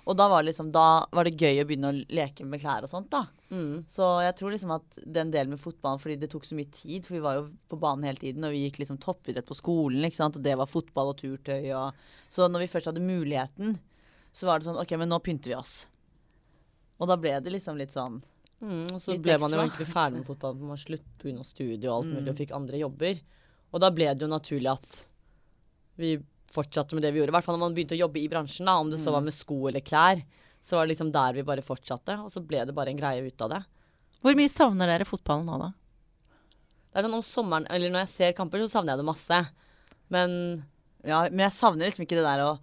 [0.08, 2.88] Og da var, liksom, da var det gøy å begynne å leke med klær og
[2.90, 3.26] sånt, da.
[3.50, 3.84] Mm.
[3.90, 7.04] Så jeg tror liksom at den delen med fotballen, fordi det tok så mye tid,
[7.04, 10.02] for vi var jo på banen hele tiden, og vi gikk liksom toppidrett på skolen,
[10.08, 11.94] ikke sant, og det var fotball og turtøy og
[12.30, 13.78] Så når vi først hadde muligheten,
[14.32, 15.86] så var det sånn OK, men nå pynter vi oss.
[17.00, 18.20] Og da ble det liksom litt sånn
[18.60, 20.58] Mm, og så ble man jo egentlig ferdig med fotball.
[20.60, 21.44] Man sluttet slutt pga.
[21.48, 22.14] studie og alt Mm.
[22.18, 23.20] mulig, og fikk andre jobber.
[23.72, 25.06] Og da ble det jo naturlig at
[25.96, 26.18] vi
[26.50, 27.30] fortsatte med det vi gjorde.
[27.32, 29.04] I hvert fall når man begynte å jobbe i bransjen, da, om det Mm.
[29.04, 30.22] så var med sko eller klær.
[30.60, 33.22] Så var det liksom der vi bare fortsatte, og så ble det bare en greie
[33.26, 33.64] ut av det.
[34.20, 35.70] Hvor mye savner dere fotballen nå, da?
[36.92, 39.48] Det er sånn om sommeren, eller når jeg ser kamper, så savner jeg det masse.
[40.10, 40.64] Men
[41.02, 42.58] Ja, men jeg savner liksom ikke det der å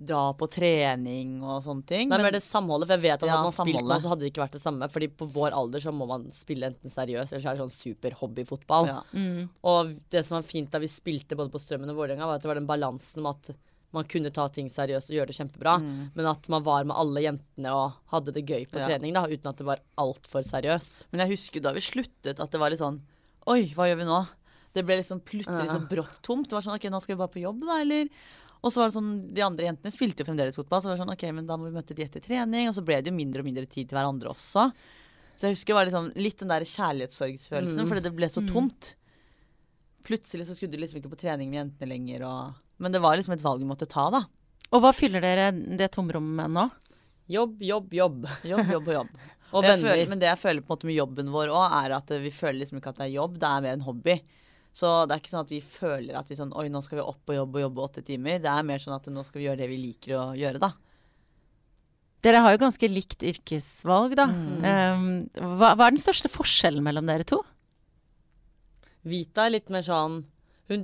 [0.00, 2.08] dra på trening og sånne ting.
[2.08, 4.08] Nei, men, men- det samholdet, for jeg vet at Ja, hadde man spilt nå, så
[4.12, 4.88] hadde det ikke vært det samme.
[4.88, 7.74] Fordi på vår alder så må man spille enten seriøst, eller så er det sånn
[7.74, 8.88] super hobbyfotball.
[9.12, 9.50] Mm.
[9.68, 12.46] Og det som var fint da vi spilte både på Strømmen og Vålerenga, var at
[12.46, 13.52] det var den balansen med at
[13.92, 15.72] man kunne ta ting seriøst og gjøre det kjempebra,
[16.14, 18.86] men at man var med alle jentene og hadde det gøy på Ja.
[18.86, 21.08] trening, da, uten at det var altfor seriøst.
[21.10, 23.00] Men jeg husker da vi sluttet at det var litt sånn
[23.50, 24.20] Oi, hva gjør vi nå?
[24.72, 26.46] Det ble liksom plutselig så brått tomt.
[26.46, 28.06] Det var sånn OK, nå skal vi bare på jobb, da, eller?
[28.60, 31.04] Og så var det sånn, De andre jentene spilte jo fremdeles fotball, så var det
[31.04, 32.68] sånn OK, men da må vi møte de etter trening.
[32.68, 34.66] Og så ble det jo mindre og mindre tid til hverandre også.
[35.34, 38.94] Så jeg husker det var liksom litt den der kjærlighetssorgsfølelsen, fordi det ble så tomt.
[40.04, 43.16] Plutselig så skulle du liksom ikke på trening med jentene lenger, og Men det var
[43.16, 44.22] liksom et valg vi måtte ta, da.
[44.70, 46.68] Og hva fyller dere det tomrommet med nå?
[47.30, 48.24] Jobb, jobb, jobb.
[48.48, 49.10] Jobb, jobb og jobb.
[49.50, 49.82] Og venner.
[49.82, 52.30] føler, men det jeg føler på en måte med jobben vår òg, er at vi
[52.30, 54.14] føler liksom ikke at det er jobb, det er mer en hobby.
[54.76, 57.06] Så det er ikke sånn at vi føler at vi sånn Oi, nå skal vi
[57.06, 58.38] opp og jobbe og jobbe åtte timer.
[58.42, 60.70] Det er mer sånn at nå skal vi gjøre det vi liker å gjøre, da.
[62.20, 64.26] Dere har jo ganske likt yrkesvalg, da.
[64.28, 64.60] Mm.
[64.60, 67.40] Um, hva, hva er den største forskjellen mellom dere to?
[69.08, 70.18] Vita er litt mer sånn
[70.68, 70.82] Hun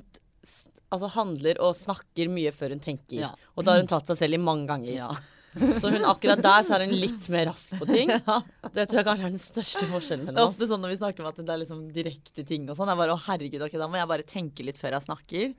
[0.95, 3.19] altså handler og snakker mye før hun tenker.
[3.25, 3.33] Ja.
[3.57, 5.19] Og da har hun tatt seg selv i mange ganger.
[5.81, 8.11] Så hun akkurat der så er hun litt mer rask på ting.
[8.77, 11.25] Det tror jeg kanskje er den største forskjellen Det er ofte sånn når vi snakker
[11.25, 12.91] om at det er liksom direkte ting og sånn.
[12.93, 15.55] Jeg bare å herregud, ok, da må jeg bare tenke litt før jeg snakker.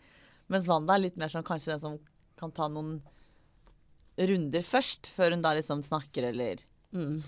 [0.53, 1.97] Mens Wanda er litt mer sånn kanskje den som
[2.37, 2.99] kan ta noen
[4.29, 6.61] runder først, før hun da liksom snakker eller
[6.95, 7.19] Mm.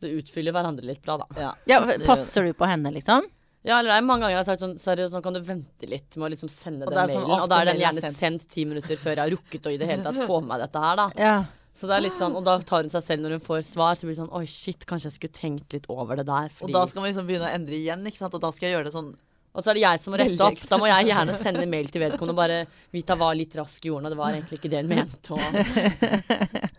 [0.00, 1.26] Det utfyller hverandre litt bra, da.
[1.36, 1.50] Ja.
[1.68, 3.26] Ja, passer du på henne, liksom?
[3.66, 5.88] Ja, eller det er mange ganger jeg har sagt sånn Seriøst, nå kan du vente
[5.90, 7.42] litt med å liksom sende den sånn, mailen.
[7.42, 9.78] Og da er den er gjerne sendt ti minutter før jeg har rukket å i
[9.80, 11.08] det hele tatt få med meg dette her, da.
[11.28, 11.38] Ja.
[11.78, 13.94] Så det er litt sånn, Og da tar hun seg selv når hun får svar,
[13.94, 16.54] så blir det sånn Oi, shit, kanskje jeg skulle tenkt litt over det der.
[16.66, 18.34] Og da skal man liksom begynne å endre igjen, ikke sant.
[18.34, 19.12] Og da skal jeg gjøre det sånn
[19.56, 20.64] Og så er det jeg som må rette opp.
[20.70, 22.58] Da må jeg gjerne sende mail til vedkommende og bare
[22.94, 25.34] Vita var litt rask i ordene, og det var egentlig ikke det hun mente.
[25.34, 26.74] Og...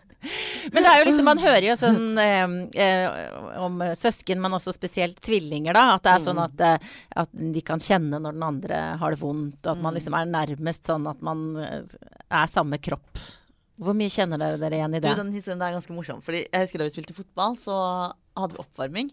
[0.70, 3.14] Men det er jo liksom, man hører jo sånn eh,
[3.60, 5.96] om søsken, men også spesielt tvillinger, da.
[5.96, 6.90] At det er sånn at, eh,
[7.22, 10.28] at de kan kjenne når den andre har det vondt, og at man liksom er
[10.30, 11.96] nærmest sånn at man eh,
[12.28, 13.22] er samme kropp.
[13.80, 15.16] Hvor mye kjenner dere dere igjen i Du, det?
[15.22, 16.20] den historien der er ganske morsom.
[16.24, 17.76] Fordi jeg husker da vi spilte fotball, så
[18.36, 19.08] hadde vi oppvarming.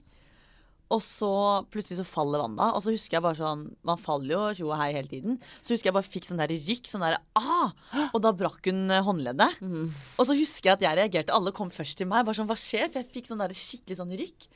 [0.93, 1.30] Og så
[1.71, 4.78] plutselig så faller Wanda, og så husker jeg bare sånn Man faller jo tjo og
[4.80, 5.36] hei hele tiden.
[5.60, 7.73] Så husker jeg bare fikk sånn der rykk, sånn der ah!
[8.13, 9.60] Og da brakk hun håndleddet.
[9.60, 10.00] håndleddet.
[10.15, 11.36] Og så husker jeg at jeg reagerte.
[11.36, 12.23] Alle kom først til meg.
[12.28, 12.88] Bare sånn, hva skjer?
[12.88, 14.47] For jeg fikk sånn der skikkelig sånn rykk.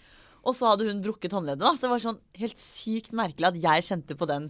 [0.42, 1.76] Og så hadde hun brukket håndleddet, da.
[1.76, 4.48] Så det var sånn helt sykt merkelig at jeg kjente på den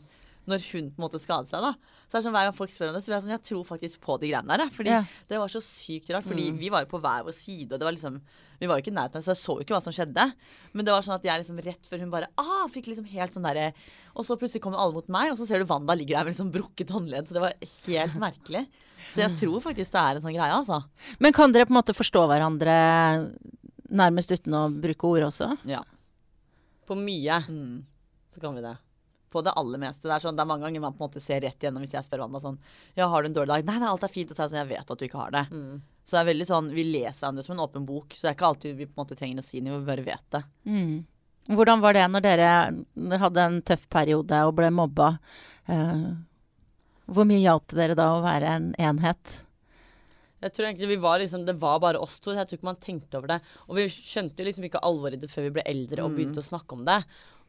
[0.49, 1.61] når hun på en måte skadet seg.
[1.61, 3.33] da Så det er sånn Hver gang folk spør om det, så blir jeg sånn
[3.35, 4.71] Jeg tror faktisk på de greiene der.
[4.73, 5.11] Fordi yeah.
[5.29, 6.25] det var så sykt rart.
[6.27, 8.17] Fordi vi var jo på hver vår side, og det var liksom
[8.61, 10.27] Vi var jo ikke i nærheten, så jeg så jo ikke hva som skjedde.
[10.73, 13.37] Men det var sånn at jeg liksom rett før hun bare ah, fikk liksom helt
[13.37, 13.71] sånn derre
[14.15, 16.33] Og så plutselig kommer alle mot meg, og så ser du Wanda ligger der med
[16.35, 17.29] liksom brukket håndledd.
[17.29, 18.65] Så det var helt merkelig.
[19.11, 20.81] Så jeg tror faktisk det er en sånn greie, altså.
[21.19, 22.75] Men kan dere på en måte forstå hverandre
[23.91, 25.51] nærmest uten å bruke ord også?
[25.67, 25.81] Ja.
[26.87, 27.83] På mye Mm.
[28.31, 28.77] så kan vi det.
[29.31, 30.07] På det aller meste.
[30.07, 31.95] Det er, sånn, det er mange ganger man på en måte ser rett igjennom hvis
[31.95, 32.59] jeg spør Wanda sånn
[32.99, 33.69] Ja, har du en dårlig dag?
[33.69, 34.31] Nei, nei, alt er fint.
[34.31, 35.45] Og så er det sånn, jeg vet at du ikke har det.
[36.03, 38.15] Så det er veldig sånn, vi leser hverandre som en åpen bok.
[38.15, 40.05] Så det er ikke alltid vi på en måte trenger å si noe, vi bare
[40.05, 40.43] vet det.
[40.67, 40.97] Mm.
[41.51, 42.49] Hvordan var det når dere
[43.23, 45.13] hadde en tøff periode og ble mobba?
[45.69, 46.11] Uh,
[47.11, 49.39] hvor mye hjalp det dere da å være en enhet?
[50.41, 52.33] Jeg tror egentlig vi var liksom, Det var bare oss to.
[52.33, 53.39] Jeg tror ikke man tenkte over det.
[53.67, 56.47] Og vi skjønte liksom ikke alvoret i det før vi ble eldre og begynte å
[56.47, 56.97] snakke om det.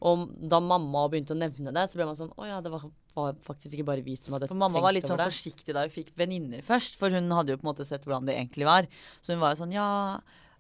[0.03, 2.85] Og da mamma begynte å nevne det, så ble man sånn Å ja, det var,
[3.15, 5.29] var faktisk ikke bare vi som hadde tenkt over For mamma var litt sånn det.
[5.31, 8.27] forsiktig da hun fikk venninner først, for hun hadde jo på en måte sett hvordan
[8.27, 8.89] det egentlig var.
[9.23, 9.89] Så hun var jo sånn Ja,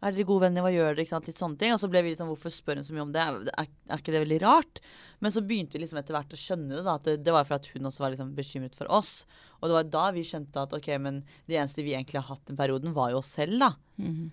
[0.02, 1.04] er dere gode venner, hva gjør dere?
[1.04, 1.26] Ikke sant?
[1.30, 1.74] Litt sånne ting.
[1.74, 3.22] Og så ble vi litt sånn Hvorfor spør hun så mye om det?
[3.22, 4.80] Er, er ikke det veldig rart?
[5.22, 6.96] Men så begynte vi liksom etter hvert å skjønne det, da.
[6.98, 9.12] At det, det var for at hun også var liksom bekymret for oss.
[9.60, 12.46] Og det var da vi skjønte at ok, men det eneste vi egentlig har hatt
[12.50, 13.74] den perioden, var jo oss selv, da.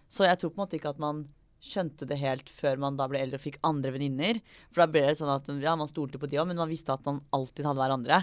[0.10, 1.28] Så jeg tror på en måte ikke at man
[1.64, 4.40] skjønte det helt før man da ble eldre og fikk andre venninner.
[4.72, 6.96] For da ble det sånn at ja, man stolte på de òg, men man visste
[6.96, 8.22] at man alltid hadde hverandre.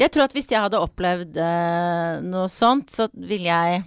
[0.00, 3.84] Jeg tror at hvis jeg hadde opplevd eh, noe sånt, så ville jeg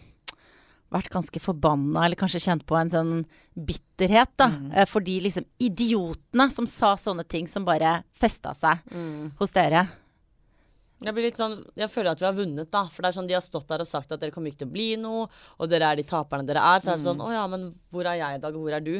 [0.92, 3.12] vært ganske forbanna, eller kanskje kjent på en sånn
[3.56, 4.50] bitterhet, da.
[4.52, 4.72] Mm.
[4.92, 8.84] For de liksom idiotene som sa sånne ting som bare festa seg
[9.40, 9.86] hos dere.
[11.02, 12.84] Jeg sånn, jeg føler at vi har vunnet, da.
[12.86, 14.70] For det er sånn, de har stått der og sagt at dere kommer ikke til
[14.70, 15.24] å bli noe,
[15.58, 16.84] og dere er de taperne dere er.
[16.84, 18.86] Så er det sånn, å ja, men hvor er jeg i dag, og hvor er
[18.86, 19.00] du?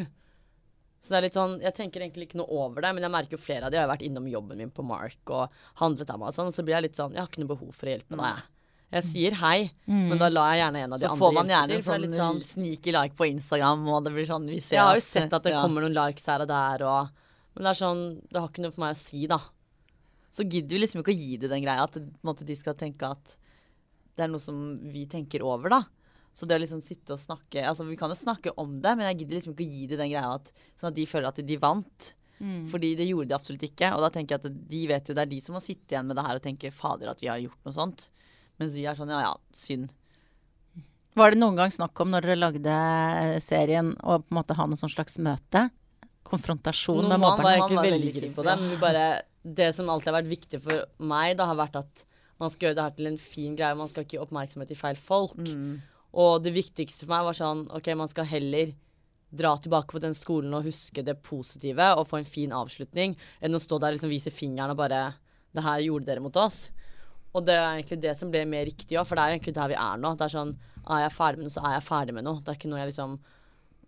[1.02, 3.38] Så det er litt sånn, jeg tenker egentlig ikke noe over det, men jeg merker
[3.38, 6.30] jo flere av de har vært innom jobben min på Mark og handlet av meg
[6.30, 7.96] og sånn, og så blir jeg litt sånn, jeg har ikke noe behov for å
[7.96, 8.44] hjelpe deg.
[8.92, 11.22] Jeg sier hei, men da lar jeg gjerne en av de Så andre hjelpe gjerne
[11.22, 14.50] Så får man gjerne en sånn, sånn sneaky like på Instagram, og det blir sånn
[14.52, 15.62] vi ser Jeg har jo sett at det ja.
[15.64, 18.76] kommer noen likes her og der, og, men det er sånn, det har ikke noe
[18.76, 19.40] for meg å si, da.
[20.32, 23.10] Så gidder vi liksom ikke å gi det den greia at måte, de skal tenke
[23.10, 23.36] at
[24.16, 25.82] det er noe som vi tenker over, da.
[26.32, 29.10] Så det å liksom sitte og snakke Altså vi kan jo snakke om det, men
[29.10, 31.42] jeg gidder liksom ikke å gi det den greia at, sånn at de føler at
[31.44, 32.12] de vant.
[32.72, 33.92] Fordi det gjorde de absolutt ikke.
[33.96, 36.08] Og da tenker jeg at de vet jo det er de som må sitte igjen
[36.10, 38.08] med det her og tenke fader at vi har gjort noe sånt.
[38.62, 39.92] Mens vi er sånn ja ja, synd.
[41.20, 42.76] Var det noen gang snakk om når dere lagde
[43.20, 45.68] eh, serien å på en måte ha noe sånn slags møte?
[46.28, 49.06] Konfrontasjon med Noen var egentlig var veldig keen på det, men bare
[49.42, 52.04] Det som alltid har vært viktig for meg, da, har vært at
[52.42, 53.78] man skal gjøre det her til en fin greie.
[53.78, 55.34] Man skal ikke gi oppmerksomhet til feil folk.
[56.14, 58.74] Og det viktigste for meg var sånn OK, man skal heller
[59.32, 63.56] dra tilbake på den skolen og huske det positive og få en fin avslutning, enn
[63.56, 65.14] å stå der og liksom vise fingeren og bare
[65.52, 66.72] Det her gjorde dere mot oss.
[67.36, 69.72] Og det er egentlig det som ble mer riktig òg, for det er egentlig der
[69.72, 70.16] vi er nå.
[70.16, 70.54] Det er sånn
[70.88, 72.40] Er jeg ferdig med noe, så er jeg ferdig med noe.
[72.42, 73.20] Det er ikke noe jeg liksom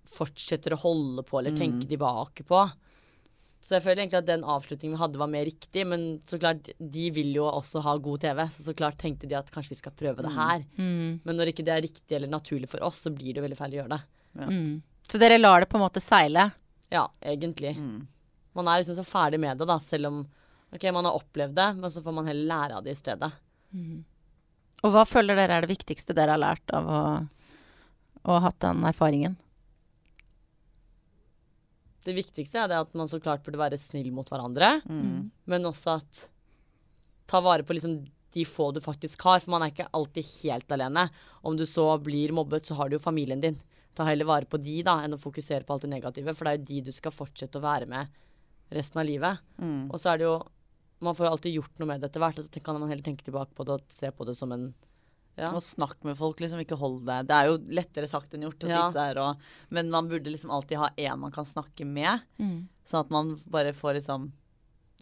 [0.10, 2.64] fortsetter å holde på eller tenke tilbake på.
[3.64, 6.70] Så jeg føler egentlig at den avslutningen vi hadde var mer riktig, men så klart,
[6.78, 9.80] de vil jo også ha god TV, så så klart tenkte de at kanskje vi
[9.80, 10.66] skal prøve det her.
[11.28, 13.60] Men når ikke det er riktig eller naturlig for oss, så blir det jo veldig
[13.60, 14.02] feil å gjøre det.
[14.44, 14.74] Mm.
[15.08, 16.50] Så dere lar det på en måte seile?
[16.92, 17.76] Ja, egentlig.
[18.54, 20.24] Man er liksom så ferdig med det, da, selv om
[20.74, 23.30] OK, man har opplevd det, men så får man heller lære av det i stedet.
[24.84, 27.02] Og hva føler dere er det viktigste dere har lært av å,
[28.24, 29.38] å ha hatt den erfaringen?
[32.04, 34.82] Det viktigste er det at man så klart burde være snill mot hverandre,
[35.48, 36.24] men også at
[37.32, 38.02] ta vare på liksom
[38.34, 41.06] de få du faktisk har, for man er ikke alltid helt alene.
[41.46, 43.60] Om du så blir mobbet, så har du jo familien din.
[43.94, 46.52] Ta heller vare på de da, enn å fokusere på alt det negative, for det
[46.52, 48.10] er jo de du skal fortsette å være med
[48.74, 49.38] resten av livet.
[49.94, 50.40] Og så er det jo
[51.04, 53.04] Man får jo alltid gjort noe med det etter hvert, og så kan man heller
[53.04, 54.70] tenke tilbake på det og se på det som en
[55.38, 55.50] ja.
[55.56, 56.60] Og snakk med folk, liksom.
[56.62, 57.22] Ikke hold det.
[57.28, 58.88] Det er jo lettere sagt enn gjort å Ja.
[58.90, 59.38] sitte der og
[59.72, 62.22] Men man burde liksom alltid ha én man kan snakke med.
[62.86, 64.32] Sånn at man bare får liksom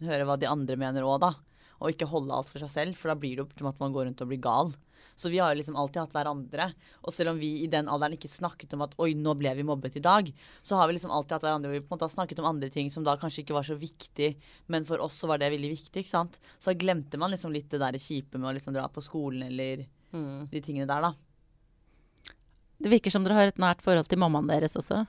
[0.02, 1.34] høre hva de andre mener òg, da.
[1.82, 3.92] Og ikke holde alt for seg selv, for da blir det jo til at man
[3.92, 4.72] går rundt og blir gal.
[5.14, 6.72] Så vi har jo liksom alltid hatt hverandre.
[7.04, 9.62] Og selv om vi i den alderen ikke snakket om at oi, nå ble vi
[9.66, 11.70] mobbet i dag, så har vi liksom alltid hatt hverandre.
[11.74, 13.76] Vi på en måte har snakket om andre ting som da kanskje ikke var så
[13.76, 14.36] viktig,
[14.68, 16.38] men for oss så var det veldig viktig, ikke sant.
[16.58, 19.84] Så glemte man liksom litt det der kjipe med å liksom dra på skolen eller
[20.12, 20.48] Mm.
[20.52, 21.12] de tingene der, da.
[22.82, 25.04] Det virker som dere har et nært forhold til mammaen deres også.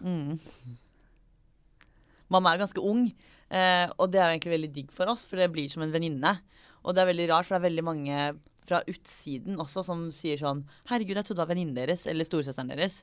[2.31, 3.07] Mamma er ganske ung,
[3.49, 5.93] eh, og det er jo egentlig veldig digg for oss, for det blir som en
[5.93, 6.37] venninne.
[6.83, 8.17] Og det er veldig rart, for det er veldig mange
[8.63, 12.71] fra utsiden også som sier sånn Herregud, jeg trodde det var venninnen deres, eller storesøsteren
[12.71, 13.01] deres.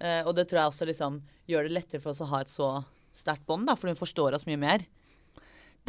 [0.00, 2.52] Eh, og det tror jeg også liksom gjør det lettere for oss å ha et
[2.52, 2.70] så
[3.16, 4.84] sterkt bånd, da, for hun forstår oss mye mer.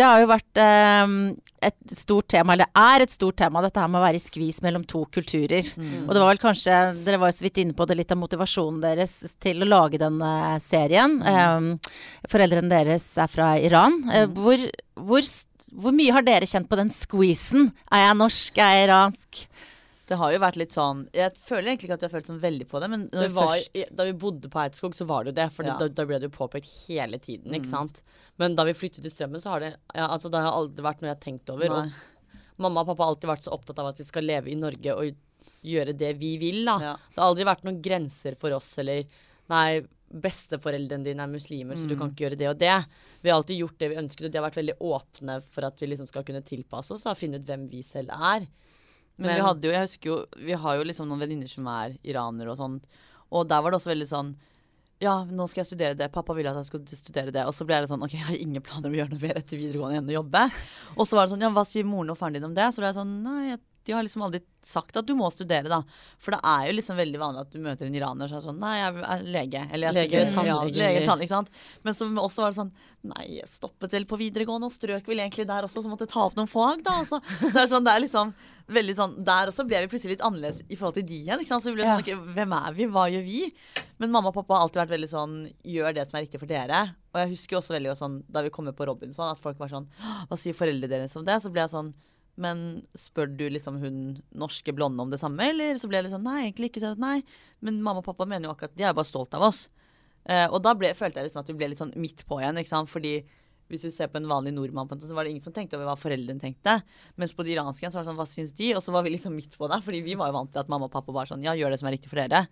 [0.02, 1.12] Det har jo vært eh,
[1.68, 4.62] et stort tema, eller er et stort tema, dette her med å være i skvis
[4.66, 5.68] mellom to kulturer.
[6.08, 8.18] Og det var vel kanskje, dere var jo så vidt inne på det, litt av
[8.18, 10.32] motivasjonen deres til å lage denne
[10.64, 11.20] serien.
[11.22, 11.94] Eh,
[12.32, 14.00] foreldrene deres er fra Iran.
[14.10, 14.66] Eh, hvor,
[14.98, 15.30] hvor,
[15.86, 17.70] hvor mye har dere kjent på den squeezen?
[17.94, 19.44] Er jeg norsk, er jeg iransk?
[20.12, 22.42] Det har jo vært litt sånn Jeg føler egentlig ikke at du har følt sånn
[22.44, 25.32] veldig på det, men Det var, først da vi bodde på Eidskog, så var det
[25.32, 25.46] jo det.
[25.56, 25.78] For Ja.
[25.80, 28.02] da, da ble det jo påpekt hele tiden, ikke sant.
[28.38, 31.02] Men da vi flyttet til Strømmen, så har det ja, altså, det har aldri vært
[31.02, 31.70] noe jeg har tenkt over.
[31.70, 31.88] Nei.
[31.88, 34.56] Og mamma og pappa har alltid vært så opptatt av at vi skal leve i
[34.60, 35.16] Norge og
[35.64, 36.76] gjøre det vi vil, da.
[36.82, 36.94] Ja.
[37.16, 39.06] Det har aldri vært noen grenser for oss, eller
[39.52, 42.00] Nei, besteforeldrene dine er muslimer, så du Mm.
[42.00, 42.86] kan ikke gjøre det og det.
[43.22, 45.78] Vi har alltid gjort det vi ønsket, og de har vært veldig åpne for at
[45.80, 48.48] vi liksom skal kunne tilpasse oss, og finne ut hvem vi selv er.
[49.18, 50.16] Men, vi hadde jo, jeg husker jo
[50.48, 52.80] Vi har jo liksom noen venninner som er iranere og sånn.
[53.32, 54.32] Og der var det også veldig sånn
[55.02, 56.12] ja, nå skal jeg studere det.
[56.14, 57.42] Pappa ville at jeg skulle studere det.
[57.50, 59.40] Og så ble det sånn OK, jeg har ingen planer om å gjøre noe mer
[59.40, 60.44] etter videregående enn å jobbe.
[60.94, 62.68] Og så var det sånn Ja, hva sier moren og faren din om det?
[62.70, 63.56] Så ble jeg sånn Nei,
[63.88, 65.80] de har liksom aldri sagt at du må studere, da.
[66.22, 68.60] For det er jo liksom veldig vanlig at du møter en iraner som er sånn
[68.62, 69.62] Nei, jeg er lege.
[69.72, 71.62] Eller jeg lege, studerer ja, lege, tannlege, ikke sant.
[71.82, 72.74] Men så også var det sånn
[73.12, 76.14] Nei, jeg stoppet vel på videregående og strøk vel egentlig der også, så måtte jeg
[76.14, 77.00] ta opp noen fag, da.
[77.08, 78.36] Så, så det er sånn, det er liksom
[78.72, 81.42] veldig sånn Der også ble vi plutselig litt annerledes i forhold til de igjen.
[81.42, 81.66] Ikke sant?
[81.66, 82.88] Så vi ble sånn okay, Hvem er vi?
[82.92, 83.42] Hva gjør vi?
[84.02, 85.36] Men mamma og pappa har alltid vært veldig sånn
[85.74, 86.84] Gjør det som er riktig for dere.
[87.12, 89.90] Og jeg husker også veldig sånn da vi kom på Robinson, at folk var sånn
[90.30, 91.42] Hva sier foreldrene deres om det?
[91.44, 91.92] Så ble jeg sånn
[92.40, 93.98] men spør du liksom hun
[94.32, 96.94] norske blonde om det samme, eller så ble det sånn Nei, egentlig ikke.
[97.02, 97.20] Nei,
[97.60, 99.66] men mamma og pappa mener jo akkurat De er bare stolt av oss.
[100.30, 102.60] Eh, og da ble, følte jeg liksom at vi ble litt sånn midt på igjen,
[102.62, 102.92] ikke sant.
[102.92, 103.20] Fordi
[103.72, 105.78] hvis du ser på en vanlig nordmann, på en så var det ingen som tenkte
[105.78, 106.80] over hva foreldrene tenkte.
[107.20, 108.74] Mens på de iranske så var det sånn Hva syns de?
[108.76, 110.72] Og så var vi liksom midt på der, Fordi vi var jo vant til at
[110.72, 112.46] mamma og pappa bare sånn Ja, gjør det som er riktig for dere.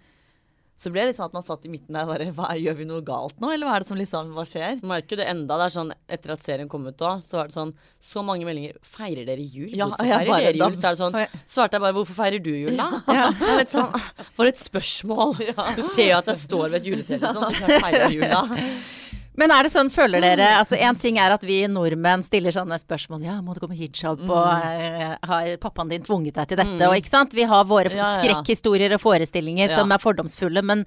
[0.79, 2.77] Så ble det litt sånn at man satt i midten der og bare hva, Gjør
[2.77, 4.79] vi noe galt nå, eller hva er det som liksom Hva skjer?
[4.87, 5.57] Merker det enda.
[5.59, 8.47] Det er sånn etter at serien kom ut òg, så var det sånn Så mange
[8.47, 8.77] meldinger.
[8.85, 9.73] Feirer dere jul?
[9.75, 10.77] Ja, hvorfor feirer dere jul?
[10.79, 12.89] Så er det sånn Svarte jeg bare hvorfor feirer du jul, da?
[13.19, 13.27] Ja.
[13.35, 13.91] Jeg vet sånn
[14.37, 15.35] For et spørsmål.
[15.49, 15.67] Ja.
[15.75, 18.25] Du ser jo at jeg står ved et juletre, liksom, så kan jeg feire jul
[18.31, 18.41] da.
[19.39, 22.75] Men er det sånn, føler dere altså En ting er at vi nordmenn stiller sånne
[22.81, 23.23] spørsmål.
[23.23, 24.31] Ja, må du gå med hijab, mm.
[24.35, 26.75] og uh, har pappaen din tvunget deg til dette?
[26.75, 26.87] Mm.
[26.89, 27.35] Og ikke sant.
[27.37, 29.79] Vi har våre ja, skrekkhistorier og forestillinger ja.
[29.79, 30.83] som er fordomsfulle, men,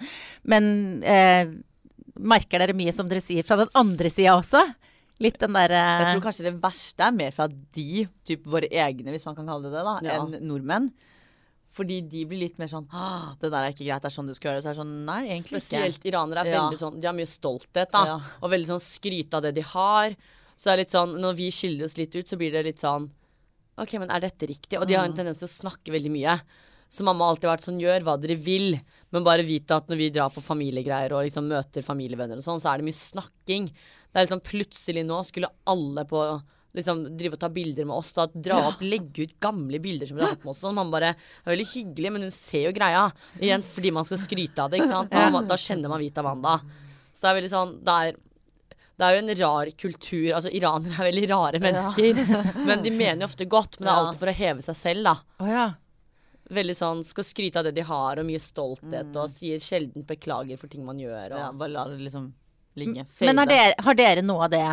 [0.48, 0.66] men
[1.00, 1.54] eh,
[2.20, 4.64] merker dere mye, som dere sier, fra den andre sida også?
[5.22, 8.68] Litt den derre uh, Jeg tror kanskje det verste er mer fra de, typ våre
[8.68, 10.92] egne, hvis man kan kalle det det, da, enn nordmenn.
[11.72, 12.84] Fordi de blir litt mer sånn
[13.40, 14.64] Det der er ikke greit, det er sånn du skal gjøre det.
[14.64, 16.10] Så er det sånn, nei, egentlig Spesielt ikke.
[16.12, 16.60] iranere er ja.
[16.60, 18.02] veldig sånn De har mye stolthet, da.
[18.10, 18.18] Ja.
[18.42, 20.16] Og veldig sånn skryte av det de har.
[20.52, 22.82] Så det er litt sånn Når vi skiller oss litt ut, så blir det litt
[22.82, 23.08] sånn
[23.80, 24.76] OK, men er dette riktig?
[24.76, 26.34] Og de har en tendens til å snakke veldig mye.
[26.92, 28.74] Så mamma har alltid vært sånn Gjør hva dere vil,
[29.16, 32.60] men bare vite at når vi drar på familiegreier og liksom møter familievenner og sånn,
[32.60, 33.70] så er det mye snakking.
[33.72, 36.20] Det er liksom plutselig nå skulle alle på
[36.76, 38.12] liksom drive og ta bilder med oss.
[38.16, 38.72] Da, dra ja.
[38.72, 40.64] opp, legge ut gamle bilder som vi har hatt med oss.
[40.68, 43.06] Og man bare er veldig hyggelig, men hun ser jo greia.
[43.40, 44.80] Igjen fordi man skal skryte av det.
[44.80, 45.12] ikke sant?
[45.12, 45.46] Da, ja.
[45.52, 46.58] da kjenner man Vita Wanda.
[47.12, 48.20] Så det er veldig sånn det er,
[48.96, 50.26] det er jo en rar kultur.
[50.38, 52.22] Altså Iranere er veldig rare mennesker.
[52.22, 52.42] Ja.
[52.68, 55.08] men de mener jo ofte godt, men det er alltid for å heve seg selv,
[55.10, 55.16] da.
[55.42, 55.70] Oh, ja.
[56.52, 59.18] Veldig sånn Skal skryte av det de har, og mye stolthet, mm.
[59.20, 61.34] og sier sjelden beklager for ting man gjør.
[61.34, 62.30] Og, ja, bare la det liksom
[62.80, 63.04] ligge.
[63.20, 64.64] Men har dere, har dere noe av det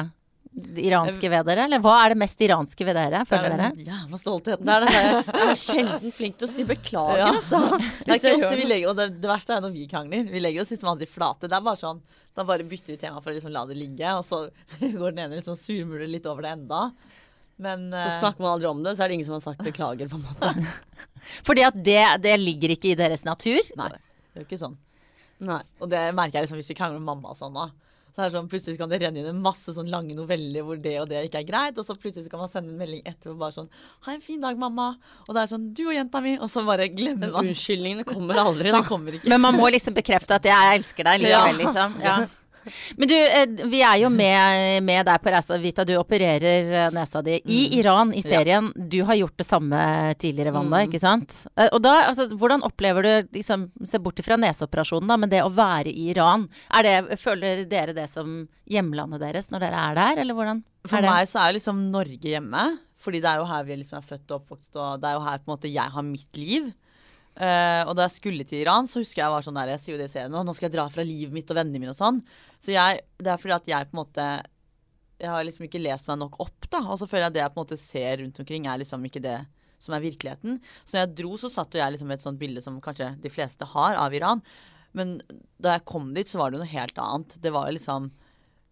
[0.57, 1.65] iranske ved dere?
[1.67, 3.69] Eller hva er det mest iranske ved dere, føler dere?
[3.85, 4.65] Jævla stoltheten.
[4.65, 7.29] Det er, det er, jeg er sjelden flink til å si beklager, ja.
[7.35, 7.61] altså.
[8.09, 10.25] Det, er ofte vi legger, og det, det, verste er når vi krangler.
[10.31, 11.47] Vi legger oss liksom aldri flate.
[11.47, 12.01] Det er bare sånn,
[12.35, 14.43] Da bare bytter vi tema for å liksom la det ligge, og så
[14.99, 16.83] går den ene liksom surmuler litt over det enda.
[17.59, 19.65] Men, så eh, snakker man aldri om det, så er det ingen som har sagt
[19.65, 20.69] beklager, på en måte.
[21.47, 23.59] Fordi at det, det ligger ikke i deres natur?
[23.79, 24.77] Nei, det er jo ikke sånn.
[25.43, 25.61] Nei.
[25.79, 27.75] Og det merker jeg liksom hvis vi krangler med mamma og sånn òg.
[28.15, 30.79] Så er det sånn, Plutselig kan det renne inn en masse sånn lange noveller hvor
[30.81, 31.77] det og det ikke er greit.
[31.77, 33.69] Og så plutselig kan man sende en melding etterpå bare sånn
[34.05, 36.65] 'Ha en fin dag, mamma.' Og det er sånn 'Du og jenta mi.' Og så
[36.65, 37.45] bare glemmer man.
[37.45, 38.81] Unnskyldningene kommer aldri, da.
[38.83, 39.29] Kommer ikke.
[39.29, 42.01] Men man må liksom bekrefte at 'jeg elsker deg' likevel, liksom.
[42.01, 42.19] Ja.
[42.21, 42.43] Yes.
[42.97, 45.85] Men du, eh, vi er jo med, med deg på reisa, Vita.
[45.87, 47.77] Du opererer eh, nesa di i mm.
[47.79, 48.71] Iran i serien.
[48.75, 48.87] Ja.
[48.95, 49.79] Du har gjort det samme
[50.19, 50.89] tidligere, Wanda, mm.
[50.89, 51.37] ikke sant?
[51.55, 55.45] Eh, og da, altså, hvordan opplever du, liksom, se bort fra neseoperasjonen, da, men det
[55.45, 56.49] å være i Iran.
[56.83, 60.61] Det, føler dere det som hjemlandet deres når dere er der, eller hvordan?
[60.89, 62.67] For meg så er liksom Norge hjemme.
[62.99, 65.23] Fordi det er jo her vi liksom er født og oppvokst, og det er jo
[65.23, 66.69] her på en måte jeg har mitt liv.
[67.39, 69.93] Uh, og da jeg skulle til Iran, så husker jeg var sånn der Jeg sier
[69.93, 71.93] jo det i serien nå, nå skal jeg dra fra livet mitt og vennene mine
[71.93, 72.17] og sånn.
[72.59, 74.25] Så jeg, det er fordi at jeg på en måte
[75.19, 76.79] Jeg har liksom ikke lest meg nok opp, da.
[76.87, 79.03] Og så føler jeg at det jeg på en måte ser rundt omkring, er liksom
[79.07, 79.39] ikke det
[79.79, 80.59] som er virkeligheten.
[80.83, 83.31] Så når jeg dro, så satt jeg liksom med et sånt bilde som kanskje de
[83.31, 84.43] fleste har av Iran.
[84.95, 85.17] Men
[85.61, 87.35] da jeg kom dit, så var det noe helt annet.
[87.43, 88.09] Det var jo liksom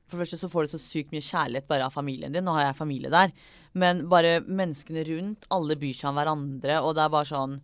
[0.08, 2.45] For det første så får du så sykt mye kjærlighet bare av familien din.
[2.47, 3.34] Nå har jeg familie der.
[3.76, 7.58] Men bare menneskene rundt, alle byr seg om hverandre, og det er bare sånn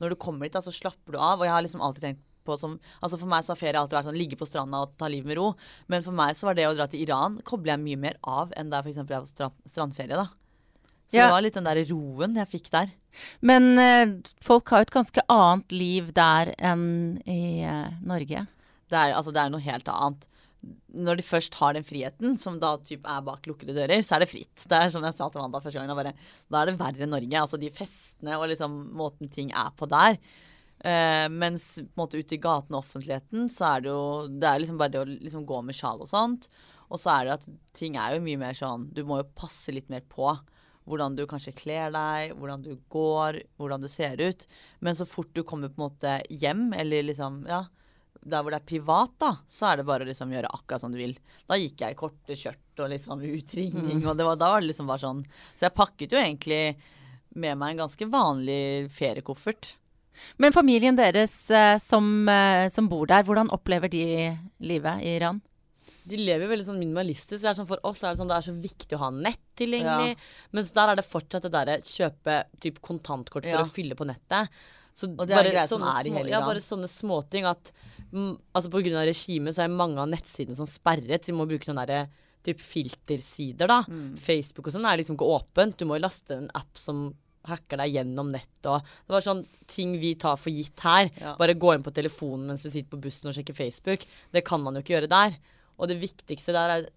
[0.00, 1.42] når du kommer dit, da, så slapper du av.
[1.42, 3.98] Og jeg har liksom alltid tenkt på som Altså For meg så har ferie alltid
[3.98, 5.48] vært sånn ligge på stranda og ta livet med ro.
[5.92, 8.54] Men for meg så var det å dra til Iran kobler jeg mye mer av
[8.58, 9.00] enn da f.eks.
[9.02, 10.18] jeg var på strandferie.
[10.18, 10.28] da.
[11.10, 11.26] Så ja.
[11.26, 12.90] det var litt den der roen jeg fikk der.
[13.42, 16.84] Men eh, folk har jo et ganske annet liv der enn
[17.26, 18.44] i eh, Norge.
[18.90, 20.28] Det er, altså, det er noe helt annet
[20.90, 24.24] når de først har den friheten, som da typ er bak lukkede dører, så er
[24.24, 24.66] det fritt.
[24.68, 26.12] Det er som jeg sa til Wanda første gangen, bare,
[26.50, 27.40] da er det verre enn Norge.
[27.40, 30.18] Altså de festene og liksom måten ting er på der.
[30.80, 34.48] Uh, mens på en måte ute i gaten og offentligheten, så er det jo Det
[34.48, 36.48] er liksom bare det å liksom gå med sjal og sånt.
[36.90, 39.74] Og så er det at ting er jo mye mer sånn Du må jo passe
[39.74, 40.32] litt mer på
[40.90, 44.46] hvordan du kanskje kler deg, hvordan du går, hvordan du ser ut.
[44.80, 47.66] Men så fort du kommer på en måte hjem, eller liksom Ja
[48.20, 50.92] der hvor det er privat, da, så er det bare å liksom gjøre akkurat som
[50.92, 51.14] du vil.
[51.48, 54.70] Da gikk jeg i korte skjørt og liksom utringning, og det var, da var det
[54.70, 55.22] liksom bare sånn
[55.54, 56.62] Så jeg pakket jo egentlig
[57.40, 59.74] med meg en ganske vanlig feriekoffert.
[60.42, 64.02] Men familien deres eh, som, eh, som, bor der, hvordan opplever de
[64.64, 65.40] livet i Iran?
[66.10, 67.44] De lever veldig sånn minimalistisk.
[67.44, 70.14] Sånn for oss er det, sånn, det er så viktig å ha nett tilgjengelig.
[70.16, 70.50] Ja.
[70.56, 73.64] Mens der er det fortsatt det derre kjøpe typ kontantkort for ja.
[73.64, 74.50] å fylle på nettet.
[74.96, 77.70] Så og det er bare, sånne, er i hele ja, bare sånne småting at
[78.10, 81.22] mm, altså av regimet så er mange av nettsidene som sperret.
[81.22, 82.10] Så de må bruke sånne der,
[82.46, 83.82] typ filtersider, da.
[83.86, 84.14] Mm.
[84.20, 85.78] Facebook og sånn er liksom ikke åpent.
[85.78, 87.10] Du må jo laste en app som
[87.48, 91.08] hacker deg gjennom nett og Det var sånn ting vi tar for gitt her.
[91.16, 91.34] Ja.
[91.40, 94.04] Bare gå inn på telefonen mens du sitter på bussen og sjekker Facebook.
[94.34, 95.38] Det kan man jo ikke gjøre der.
[95.80, 96.88] Og det viktigste der er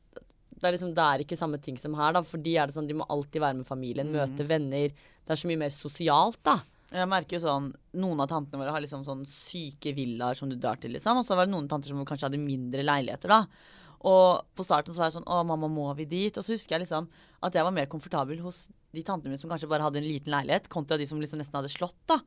[0.63, 2.21] det er, liksom, det er ikke samme ting som her, da.
[2.23, 4.13] For de er det sånn, de må alltid være med familien, mm.
[4.15, 4.93] møte venner.
[4.95, 6.55] Det er så mye mer sosialt, da.
[6.93, 10.55] Jeg merker jo sånn, Noen av tantene våre har liksom sånn syke villaer som du
[10.55, 11.19] drar til, liksom.
[11.19, 13.81] Og så var det noen tanter som kanskje hadde mindre leiligheter, da.
[14.07, 16.37] Og på starten så var jeg sånn Å, mamma, må vi dit?
[16.37, 17.09] Og så husker jeg liksom
[17.43, 20.33] at jeg var mer komfortabel hos de tantene mine som kanskje bare hadde en liten
[20.33, 22.19] leilighet, kontra de som liksom nesten hadde slått, da.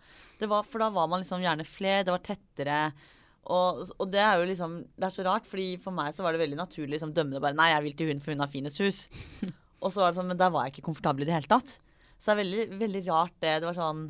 [0.42, 2.81] Var, for da var man liksom gjerne flere, det var tettere.
[3.46, 6.35] Og, og, det er jo liksom Det er så rart, fordi for meg så var
[6.35, 8.50] det veldig naturlig liksom dømme det bare Nei, jeg vil til hun, for hun har
[8.50, 9.05] finest hus.
[9.85, 11.76] og så var det sånn Men der var jeg ikke komfortabel i det hele tatt.
[12.16, 13.55] Så det er veldig, veldig rart, det.
[13.62, 14.02] Det var sånn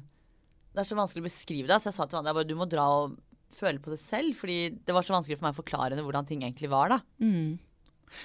[0.73, 1.81] Det er så vanskelig å beskrive det.
[1.83, 3.21] Så jeg sa til han du må dra og
[3.57, 6.29] føle på det selv, fordi det var så vanskelig for meg å forklare henne hvordan
[6.29, 6.99] ting egentlig var, da.
[7.25, 7.57] Mm.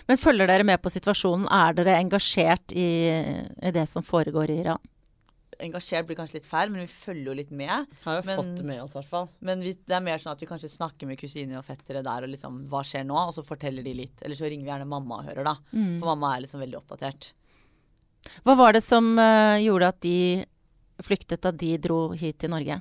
[0.09, 1.47] Men følger dere med på situasjonen?
[1.51, 2.89] Er dere engasjert i,
[3.61, 4.89] i det som foregår i Iran?
[5.61, 7.89] Engasjert blir kanskje litt feil, men vi følger jo litt med.
[8.05, 9.27] Har jo men, fått det med oss, i hvert fall.
[9.45, 12.25] Men vi, det er mer sånn at vi kanskje snakker med kusiner og fettere der
[12.25, 13.19] og liksom Hva skjer nå?
[13.19, 14.23] Og så forteller de litt.
[14.25, 15.57] Eller så ringer vi gjerne mamma og hører, da.
[15.75, 15.99] Mm.
[15.99, 17.33] For mamma er liksom veldig oppdatert.
[18.45, 20.17] Hva var det som uh, gjorde at de
[21.01, 22.79] flyktet da de dro hit til Norge?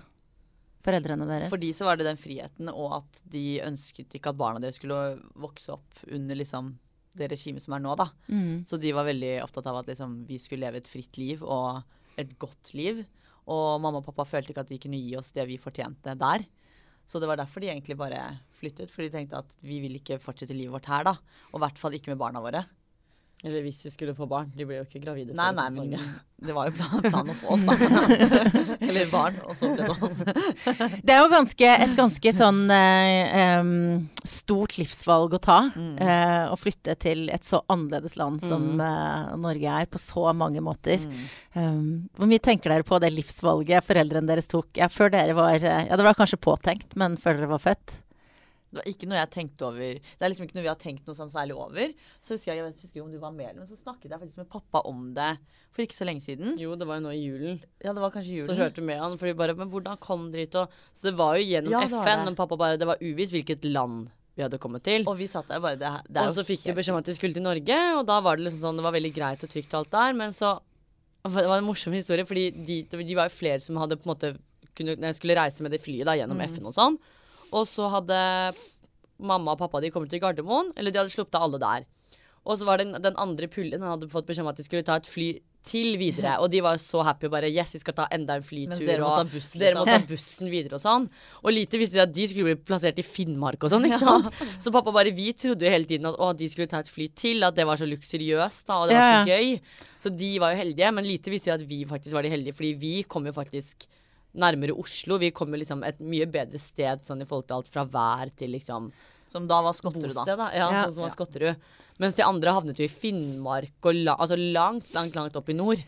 [0.85, 1.51] Foreldrene deres?
[1.53, 4.79] For de så var det den friheten, og at de ønsket ikke at barna deres
[4.81, 6.73] skulle vokse opp under liksom
[7.19, 8.11] det regimet som er nå, da.
[8.31, 8.63] Mm.
[8.69, 11.83] Så de var veldig opptatt av at liksom, vi skulle leve et fritt liv og
[12.21, 13.03] et godt liv.
[13.51, 16.45] Og mamma og pappa følte ikke at de kunne gi oss det vi fortjente der.
[17.11, 18.21] Så det var derfor de egentlig bare
[18.61, 18.93] flyttet.
[18.93, 21.17] For de tenkte at vi vil ikke fortsette livet vårt her, da.
[21.51, 22.63] Og i hvert fall ikke med barna våre.
[23.41, 24.51] Eller hvis de skulle få barn.
[24.53, 25.33] De ble jo ikke gravide.
[25.37, 25.95] Nei, nei, men
[26.45, 27.77] det var jo planen plan å få oss, da.
[28.89, 30.21] Eller barn, og så ble det oss.
[31.07, 33.63] det er jo ganske, et ganske sånn eh,
[34.29, 35.59] stort livsvalg å ta.
[35.73, 35.95] Mm.
[36.05, 38.85] Eh, å flytte til et så annerledes land som mm.
[38.91, 41.01] eh, Norge er, på så mange måter.
[41.57, 42.13] Mm.
[42.21, 45.89] Hvor mye tenker dere på det livsvalget foreldrene deres tok ja, før dere var eh,
[45.89, 47.97] Ja, det var kanskje påtenkt, men før dere var født?
[48.71, 51.09] Det var ikke noe jeg tenkte over Det er liksom ikke noe vi har tenkt
[51.09, 51.95] noe sånn særlig over.
[52.23, 54.43] Så husker jeg, jeg vet, husker om du var med, men så snakket jeg faktisk
[54.45, 55.33] med pappa om det
[55.75, 56.55] for ikke så lenge siden.
[56.61, 57.59] Jo, det var jo nå i julen.
[57.83, 58.49] Ja, det var kanskje julen.
[58.51, 60.57] Så hørte du med han, for de bare Men hvordan kom dere hit?
[60.59, 63.67] Og, så det var jo gjennom ja, FN, men pappa bare Det var uvisst hvilket
[63.71, 65.05] land vi hadde kommet til.
[65.11, 67.15] Og vi satt der bare det, det Og så fikk de beskjed om at de
[67.17, 69.75] skulle til Norge, og da var det liksom sånn Det var veldig greit og trygt
[69.75, 70.55] og alt der, men så
[71.27, 74.15] Det var en morsom historie, fordi de, de var jo flere som hadde på en
[74.15, 74.35] måte
[74.79, 76.47] kunne, skulle reise med det flyet da gjennom mm.
[76.55, 76.97] FN og sånn,
[77.53, 78.19] og så hadde
[79.21, 81.89] mamma og pappa de kommet til Gardermoen, eller de hadde sluppet av alle der.
[82.49, 84.65] Og så var det den, den andre pullen han hadde fått beskjed om at de
[84.65, 85.35] skulle ta et fly
[85.67, 86.39] til videre.
[86.41, 88.79] Og de var så happy bare Yes, vi skal ta enda en flytur.
[88.79, 89.61] Men dere må ta bussen, liksom.
[89.61, 91.09] dere må ta bussen videre og sånn.
[91.43, 94.31] Og lite visste de at de skulle bli plassert i Finnmark og sånn, ikke sant.
[94.33, 94.49] Ja.
[94.65, 97.11] Så pappa bare Vi trodde jo hele tiden at å, de skulle ta et fly
[97.13, 99.55] til, at det var så luksuriøst da, og det var så gøy.
[100.01, 102.57] Så de var jo heldige, men lite visste de at vi faktisk var de heldige,
[102.57, 103.85] fordi vi kom jo faktisk
[104.33, 105.19] nærmere Oslo.
[105.19, 108.31] Vi kom jo liksom et mye bedre sted sånn i forhold til alt fra vær
[108.39, 108.91] til liksom
[109.31, 110.25] som da var Skotterud, da.
[110.35, 110.49] da.
[110.51, 111.69] Ja, ja, sånn som var Skotterud.
[112.03, 115.55] Mens de andre havnet jo i Finnmark og la, altså langt, langt, langt opp i
[115.55, 115.83] nord.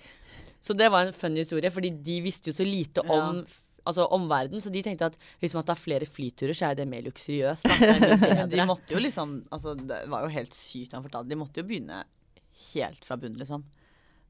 [0.62, 3.56] Så det var en fun historie, fordi de visste jo så lite om ja.
[3.90, 7.02] altså omverden, så de tenkte at hvis man tar flere flyturer, så er det mer
[7.08, 7.66] luksuriøst.
[8.52, 11.32] de måtte jo liksom Altså, det var jo helt sykt han fortalte.
[11.32, 12.04] De måtte jo begynne
[12.68, 13.66] helt fra bunnen, liksom.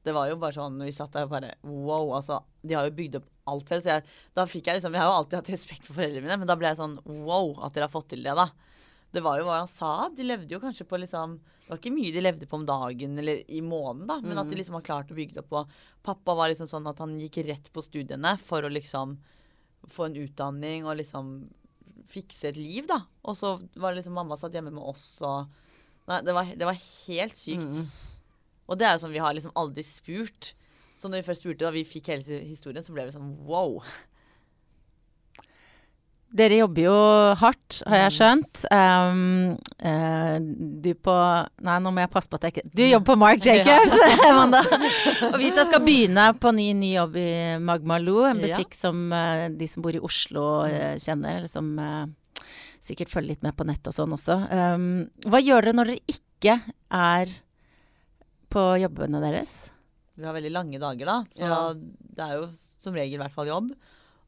[0.03, 2.41] Det var jo bare sånn, Vi satt der og bare Wow, altså.
[2.65, 3.85] De har jo bygd opp alt selv.
[3.85, 4.05] Så jeg,
[4.37, 6.55] da fikk jeg liksom Jeg har jo alltid hatt respekt for foreldrene mine, men da
[6.59, 8.49] ble jeg sånn Wow, at dere har fått til det, da
[9.13, 10.09] det var jo hva han sa.
[10.13, 13.19] De levde jo kanskje på liksom Det var ikke mye de levde på om dagen
[13.21, 14.39] eller i måneden, da, men mm.
[14.41, 14.59] at de mm.
[14.59, 15.53] liksom har klart å bygge det opp.
[15.61, 15.75] Og
[16.05, 19.15] pappa var liksom sånn at han gikk rett på studiene for å liksom
[19.93, 21.35] få en utdanning og liksom
[22.09, 22.99] fikse et liv, da.
[23.23, 25.59] Og så var det liksom mamma satt hjemme med oss og
[26.03, 27.77] Nei, det var, det var helt sykt.
[27.79, 27.85] Mm.
[28.67, 30.49] Og det er jo sånn vi har liksom aldri spurt.
[31.03, 33.73] Så når vi først spurte, da vi fikk hele historien, så ble vi sånn wow.
[36.31, 36.93] Dere jobber jo
[37.41, 38.15] hardt, har jeg mm.
[38.15, 38.61] skjønt.
[38.71, 39.17] Um,
[39.83, 40.37] uh,
[40.79, 41.15] du på
[41.67, 43.97] Nei, nå må jeg passe på at jeg ikke Du jobber på Mark Jacobs,
[44.29, 44.63] Amanda.
[45.27, 47.27] Og Vita skal begynne på ny, ny jobb i
[47.67, 51.75] Magmaloo, en butikk som uh, de som bor i Oslo uh, kjenner, eller som
[52.83, 54.39] sikkert følger litt med på nett og sånn også.
[54.55, 54.87] Um,
[55.27, 56.57] hva gjør dere når dere ikke
[56.95, 57.37] er
[58.55, 59.72] på jobbene deres?
[60.15, 61.23] Vi har veldig lange dager, da.
[61.33, 61.73] Så Ja.
[61.73, 62.49] det er jo
[62.79, 63.71] som regel i hvert fall jobb.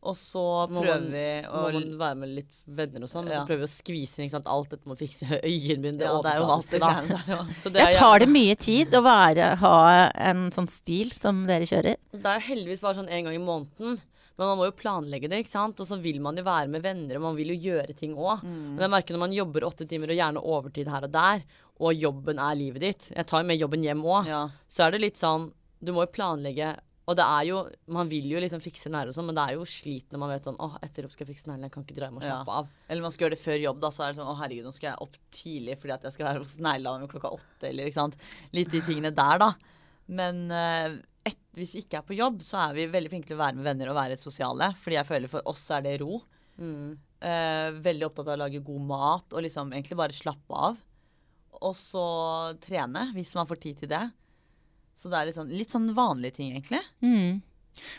[0.05, 3.33] Og så prøver man- vi å Må man være med litt venner og sånn, og
[3.33, 5.99] så prøver vi å skvise inn alt dette med å fikse øyenbryn.
[5.99, 7.45] Ja, det er jo vanskelig, det der.
[7.61, 11.47] Så det er Jeg tar det mye tid å være, ha en sånn stil som
[11.47, 11.95] dere kjører?
[12.13, 13.99] Det er heldigvis bare sånn en gang i måneden.
[14.37, 15.79] Men man må jo planlegge det, ikke sant.
[15.79, 18.43] Og så vil man jo være med venner, og man vil jo gjøre ting òg.
[18.43, 21.41] Men jeg merker når man jobber åtte timer, og gjerne overtid her og der,
[21.79, 24.27] og jobben er livet ditt Jeg tar jo med jobben hjem òg.
[24.27, 24.49] Ja.
[24.69, 25.51] Så er det litt sånn
[25.85, 26.73] Du må jo planlegge.
[27.05, 27.57] Og det er jo
[27.93, 30.31] Man vil jo liksom fikse negler og sånn, men det er jo slit når man
[30.33, 32.23] vet sånn Åh, etter jobb skal jeg fikse neglene, jeg kan ikke dra hjem og
[32.25, 32.29] Ja.
[32.39, 32.69] slappe av.
[32.89, 33.91] Eller man skal gjøre det før jobb, da.
[33.93, 36.25] Så er det sånn å herregud, nå skal jeg opp tidlig fordi at jeg skal
[36.31, 38.17] være hos negledamen klokka åtte, eller ikke sant.
[38.57, 39.51] Litt de tingene der, da.
[40.07, 40.97] Men eh,
[41.29, 43.57] et, hvis vi ikke er på jobb, så er vi veldig flinke til å være
[43.61, 44.71] med venner og være sosiale.
[44.81, 46.19] Fordi jeg føler for oss er det ro.
[46.57, 46.97] Mm.
[47.21, 50.77] Eh, veldig opptatt av å lage god mat og liksom egentlig bare slappe av.
[51.61, 52.03] Og så
[52.65, 54.03] trene, hvis man får tid til det.
[54.95, 56.81] Så det er litt sånn, litt sånn vanlige ting, egentlig.
[57.03, 57.41] Mm.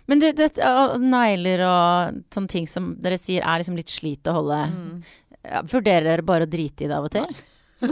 [0.09, 4.27] Men du, det, og negler og sånne ting som dere sier er liksom litt slit
[4.31, 4.63] å holde.
[4.73, 5.03] Mm.
[5.47, 7.29] Ja, vurderer dere bare å drite i det av og til?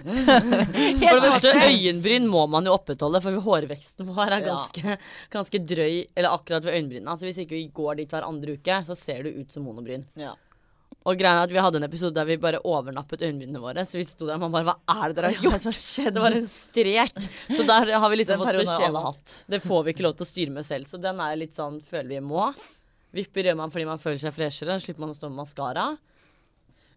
[0.00, 4.54] For det første, øyenbryn må man jo opprettholde, for hårveksten vår er Ja.
[4.54, 4.96] ganske,
[5.30, 6.06] ganske drøy.
[6.16, 7.10] Eller akkurat ved øyenbrynene.
[7.12, 10.04] Altså Hvis ikke vi går dit hver andre uke, så ser du ut som monobryn.
[10.16, 10.32] Ja.
[11.08, 13.84] Og greia er at Vi hadde en episode der vi bare overnappet øyenbrynene våre.
[13.88, 15.64] Så vi sto der og man bare Hva er det dere har gjort?
[16.12, 17.22] Det var en strek.
[17.56, 20.26] Så der har vi liksom fått beskjed om at det får vi ikke lov til
[20.26, 20.90] å styre med selv.
[20.90, 22.50] Så den er litt sånn føler vi må.
[23.16, 24.76] Vipper gjør man fordi man føler seg freshere.
[24.84, 25.86] Slipper man å stå med maskara.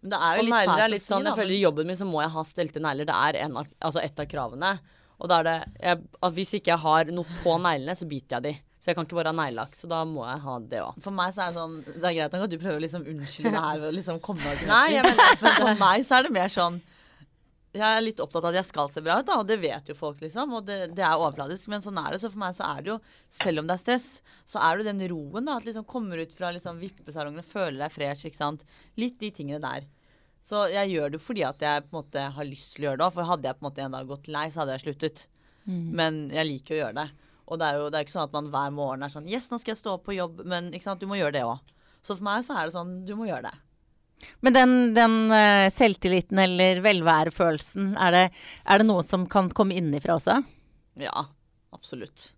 [0.04, 1.96] Men det er jo Og litt negler er litt sånn, jeg føler I jobben min
[1.96, 3.08] så må jeg ha stelte negler.
[3.08, 4.74] Det er en av, altså et av kravene.
[5.16, 6.02] Og da er det jeg,
[6.36, 8.54] Hvis ikke jeg har noe på neglene, så biter jeg de.
[8.84, 9.76] Så jeg kan ikke bare ha neglelakk.
[9.78, 10.96] Så da må jeg ha det òg.
[11.00, 13.06] For meg så er det sånn Det er greit nok at du prøver å liksom
[13.14, 16.18] unnskylde det her ved å liksom komme deg til Nei, jeg men for meg så
[16.18, 16.76] er det mer sånn
[17.78, 19.88] Jeg er litt opptatt av at jeg skal se bra ut, da, og det vet
[19.88, 20.52] jo folk, liksom.
[20.58, 22.20] Og det, det er overfladisk, men sånn er det.
[22.22, 22.98] Så for meg så er det jo,
[23.34, 24.06] selv om det er stress,
[24.46, 25.56] så er det jo den roen, da.
[25.58, 28.62] At liksom kommer ut fra liksom vippesalongene, føler deg fresh, ikke sant.
[29.00, 29.88] Litt de tingene der.
[30.44, 33.00] Så jeg gjør det fordi at jeg på en måte har lyst til å gjøre
[33.00, 33.16] det òg.
[33.16, 35.26] For hadde jeg på en måte en dag gått lei, så hadde jeg sluttet.
[35.98, 37.08] Men jeg liker å gjøre det.
[37.44, 39.50] Og det er jo det er ikke sånn at man hver morgen er sånn Yes,
[39.50, 41.74] nå skal jeg stå opp på jobb, men du må gjøre det òg.
[42.04, 43.56] Så for meg så er det sånn Du må gjøre det.
[44.44, 48.22] Men den, den eh, selvtilliten eller velværefølelsen, er det,
[48.64, 50.38] er det noe som kan komme innenfra også?
[51.00, 51.26] Ja,
[51.74, 52.30] absolutt.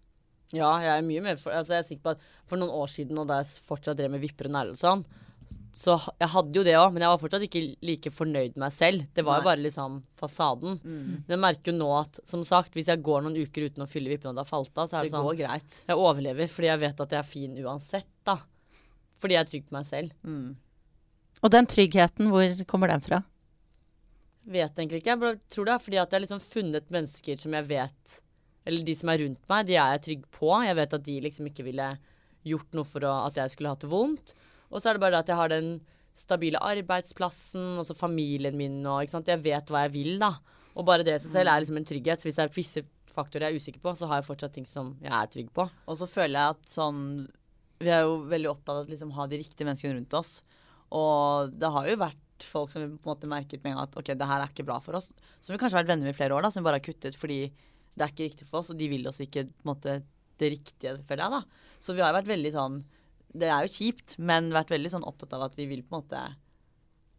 [0.54, 2.90] Ja, jeg er mye mer for, altså jeg er sikker på at for noen år
[2.90, 5.04] siden, og da jeg fortsatt drev med vipper og negler og sånn,
[5.76, 8.72] så jeg hadde jo det òg, men jeg var fortsatt ikke like fornøyd med meg
[8.72, 9.03] selv.
[9.12, 10.78] Det var jo bare liksom fasaden.
[10.80, 13.88] Men jeg merker jo nå at som sagt, hvis jeg går noen uker uten å
[13.90, 15.76] fylle vippene og det har falt av, så er Det det, sånn går greit.
[15.90, 18.38] Jeg overlever fordi jeg vet at jeg er fin uansett, da.
[19.20, 20.16] Fordi jeg er trygg på meg selv.
[20.24, 20.49] Mm.
[21.42, 23.20] Og den tryggheten, hvor kommer den fra?
[24.57, 25.12] Vet egentlig ikke.
[25.12, 28.18] Jeg tror det er fordi at jeg har liksom funnet mennesker som jeg vet
[28.66, 30.51] Eller de som er rundt meg, de er jeg trygg på.
[30.64, 31.92] Jeg vet at de liksom ikke ville
[32.47, 34.32] gjort noe for å, at jeg skulle hatt det vondt.
[34.76, 35.70] Og så er det bare det at jeg har den
[36.16, 39.32] stabile arbeidsplassen, og så familien min og ikke sant.
[39.32, 40.34] Jeg vet hva jeg vil, da.
[40.76, 42.20] Og bare det i seg selv er liksom en trygghet.
[42.20, 42.84] Så hvis det er visse
[43.16, 45.64] faktorer jeg er usikker på, så har jeg fortsatt ting som jeg er trygg på.
[45.88, 47.02] Og så føler jeg at sånn
[47.80, 50.38] Vi er jo veldig opptatt av å liksom ha de riktige menneskene rundt oss.
[50.96, 53.88] Og det har jo vært folk som vi på en måte merket med en gang
[53.88, 55.10] at ok, det her er ikke bra for oss.
[55.44, 56.86] Som vi kanskje har vært venner med i flere år, da, som vi bare har
[56.86, 57.40] kuttet fordi
[57.96, 59.98] det er ikke riktig for oss, og de vil oss ikke på en måte
[60.40, 61.76] det riktige, føler jeg, da.
[61.80, 62.80] Så vi har jo vært veldig sånn
[63.37, 66.03] Det er jo kjipt, men vært veldig sånn opptatt av at vi vil på en
[66.03, 66.24] måte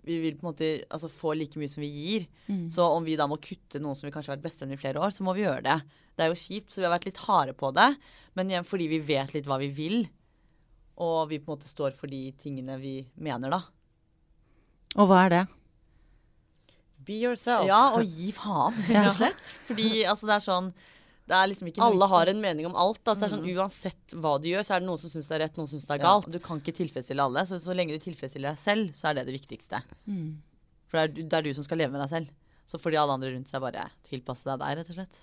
[0.08, 2.28] vi vil på en måte altså, få like mye som vi gir.
[2.72, 5.02] Så om vi da må kutte noen som vi kanskje har vært bestevenner i flere
[5.04, 5.76] år, så må vi gjøre det.
[6.16, 7.90] Det er jo kjipt, så vi har vært litt harde på det.
[8.40, 9.98] Men igjen fordi vi vet litt hva vi vil.
[11.04, 13.62] Og vi på en måte står for de tingene vi mener, da.
[14.96, 15.44] Og hva er det?
[17.08, 17.68] Be yourself.
[17.68, 19.54] Ja, og gi faen, rett og slett.
[19.68, 20.72] Fordi altså, det er sånn
[21.28, 23.00] liksom ikke Alle har en mening om alt.
[23.04, 23.14] Da.
[23.14, 25.36] Så det er sånn, Uansett hva du gjør, så er det noen som syns det
[25.36, 26.28] er rett, noen som syns det er galt.
[26.28, 26.32] Ja.
[26.38, 27.44] Du kan ikke tilfredsstille alle.
[27.50, 29.82] Så, så lenge du tilfredsstiller deg selv, så er det det viktigste.
[30.88, 32.30] For det er, du- det er du som skal leve med deg selv.
[32.68, 35.20] Så får de alle andre rundt seg bare tilpasse deg der, rett og slett.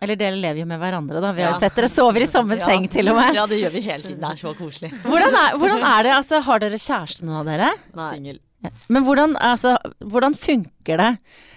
[0.00, 1.32] Eller dere lever jo med hverandre, da.
[1.36, 1.60] Vi har jo Ja.
[1.68, 2.64] sett dere sover i samme Ja.
[2.66, 3.34] seng til og med.
[3.36, 4.20] Ja, det gjør vi hele tiden.
[4.24, 4.90] Det er så koselig.
[5.04, 6.12] Hvordan er, hvordan er det?
[6.16, 7.68] Altså, har dere kjæreste, noen av dere?
[7.94, 8.10] Nei.
[8.16, 8.40] Singel.
[8.88, 11.10] Men hvordan, altså, hvordan funker det?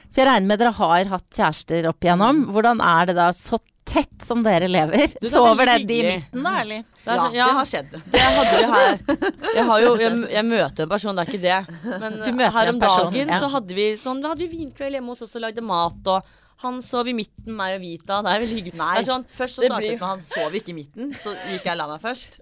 [0.10, 2.46] For jeg regner med dere har hatt kjærester opp igjennom.
[2.52, 5.06] Hvordan er det da så tett som dere lever?
[5.14, 6.86] det er Sover dere i midten, da, eller?
[7.06, 7.92] Det er Ja, ja, det har skjedd.
[8.12, 8.98] det hadde vi her.
[9.56, 11.60] Jeg, har jo, jeg, jeg møter en person, det er ikke det.
[12.02, 13.38] Men Du møter her en om person, dagen ja.
[13.40, 16.10] så hadde vi sånn, Vi hadde vi vinkveld hjemme hos oss og lagde mat.
[16.16, 16.34] Og
[16.66, 18.22] han sov i midten, meg og Vita.
[18.26, 18.80] Det er veldig hyggelig.
[18.80, 21.76] Nei, sånn, først så startet blir- med han sov ikke i midten, så gikk jeg
[21.76, 22.40] og la meg først.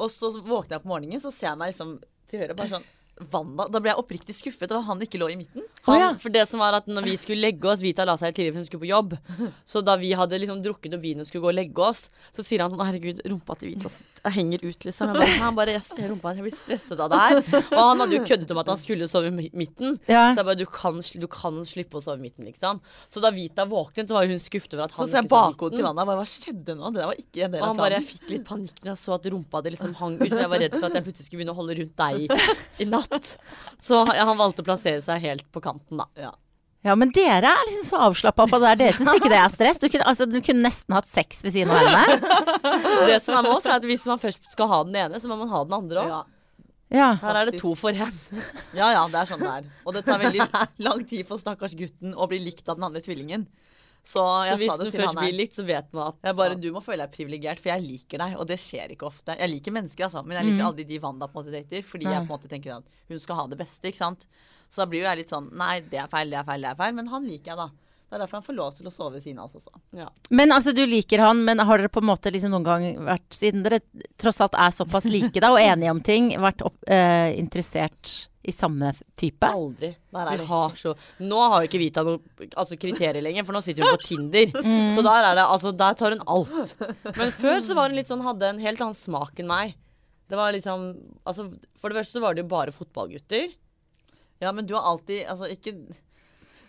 [0.00, 1.96] Og så våkner jeg på morgenen, så ser jeg meg liksom
[2.30, 2.88] til høyre bare sånn
[3.32, 3.66] Wanda.
[3.70, 5.64] Da ble jeg oppriktig skuffet over han ikke lå i midten.
[5.86, 6.08] Han, oh, ja.
[6.20, 8.62] For det som var at når vi skulle legge oss Vita la seg tidligere for
[8.62, 9.16] hun skulle på jobb.
[9.68, 12.06] Så da vi hadde liksom drukket opp vin og skulle gå og legge oss,
[12.36, 13.92] så sier han sånn Herregud, rumpa til Vita
[14.34, 15.10] henger ut, liksom.
[15.14, 17.38] Jeg bare, han bare Jeg ser rumpa, jeg blir stresset av det her.
[17.70, 19.96] Og han hadde jo køddet om at han skulle sove i midten.
[20.10, 20.28] Ja.
[20.34, 22.82] Så jeg bare du kan, du kan slippe å sove i midten, liksom.
[23.10, 25.46] Så da Vita våknet, så var hun skuffet over at Så han jeg ikke sov
[25.46, 25.76] i midten.
[25.78, 26.06] til Wanda.
[26.10, 26.92] Bare, hva skjedde nå?
[26.92, 27.68] Det der var ikke en del av planen.
[27.70, 30.26] han bare, jeg fikk litt panikk når jeg så at rumpa di liksom hang ut.
[30.30, 32.28] Jeg var redd for at jeg plutselig skulle begynne å holde rundt deg i,
[32.84, 33.34] i natt.
[33.80, 36.08] Så ja, han valgte å plassere seg helt på kanten, da.
[36.18, 36.32] Ja.
[36.82, 38.78] Ja, men dere er liksom så avslappa på det der.
[38.80, 39.80] Dere syns ikke det er stress?
[39.82, 42.20] Du kunne, altså, du kunne nesten hatt sex ved siden av henne.
[43.10, 45.28] Det som er med oss, er at hvis man først skal ha den ene, så
[45.28, 46.12] må man ha den andre òg.
[46.14, 46.20] Ja.
[46.90, 47.10] Ja.
[47.22, 48.16] Her er det to for én.
[48.74, 49.66] ja ja, det er sånn det er.
[49.86, 50.46] Og det tar veldig
[50.86, 53.44] lang tid for stakkars gutten å bli likt av den andre tvillingen.
[54.10, 56.38] Så Så hvis sa det du til først blir likt, så vet man at Jeg
[56.40, 59.36] bare, Du må føle deg privilegert, for jeg liker deg, og det skjer ikke ofte.
[59.38, 62.08] Jeg liker mennesker, altså, men jeg liker aldri de Wanda på en måte dater, fordi
[62.10, 64.26] jeg på en måte tenker at hun skal ha det beste, ikke sant.
[64.70, 66.70] Så da blir jo jeg litt sånn Nei, det er feil, det er feil, det
[66.72, 66.94] er feil.
[66.94, 67.68] Men han liker jeg, da.
[68.10, 69.80] Det er derfor han får lov til å sove ved siden av oss også.
[69.94, 70.08] ja.
[70.34, 73.28] Men altså, du liker han, men har dere på en måte liksom noen gang vært,
[73.34, 73.78] siden dere
[74.18, 78.52] tross alt er såpass like da, og enige om ting, vært opp, eh, interessert i
[78.52, 79.44] samme type?
[79.46, 79.90] Aldri.
[80.14, 82.20] Der er Vi har så Nå har jo ikke Vita noe
[82.56, 84.54] altså, kriterier lenger, for nå sitter hun på Tinder.
[84.70, 84.94] Mm.
[84.96, 86.74] Så der er det Altså, der tar hun alt.
[87.16, 89.74] Men før så var hun litt sånn Hadde en helt annen smak enn meg.
[90.30, 90.92] Det var liksom
[91.26, 91.48] Altså,
[91.80, 93.50] for det første så var det jo bare fotballgutter.
[94.40, 95.74] Ja, men du har alltid Altså, ikke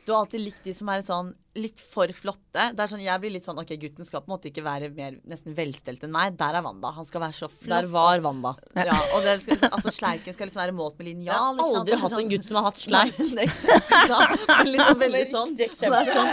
[0.05, 2.69] Du har alltid likt de som er litt sånn litt for flotte.
[2.71, 4.87] Det er sånn, Jeg blir litt sånn OK, gutten skal på en måte ikke være
[4.95, 6.37] mer nesten velstelt enn meg.
[6.39, 6.91] Der er Wanda.
[6.95, 7.73] Han skal være så flott.
[7.83, 8.53] Der var Wanda.
[8.77, 12.11] Ja, og det skal, altså Sleiken skal liksom være målt med Jeg har aldri hatt
[12.15, 13.19] sånn- en gutt som har hatt sleik.
[13.19, 16.31] Men liksom veldig sånn, det er sånn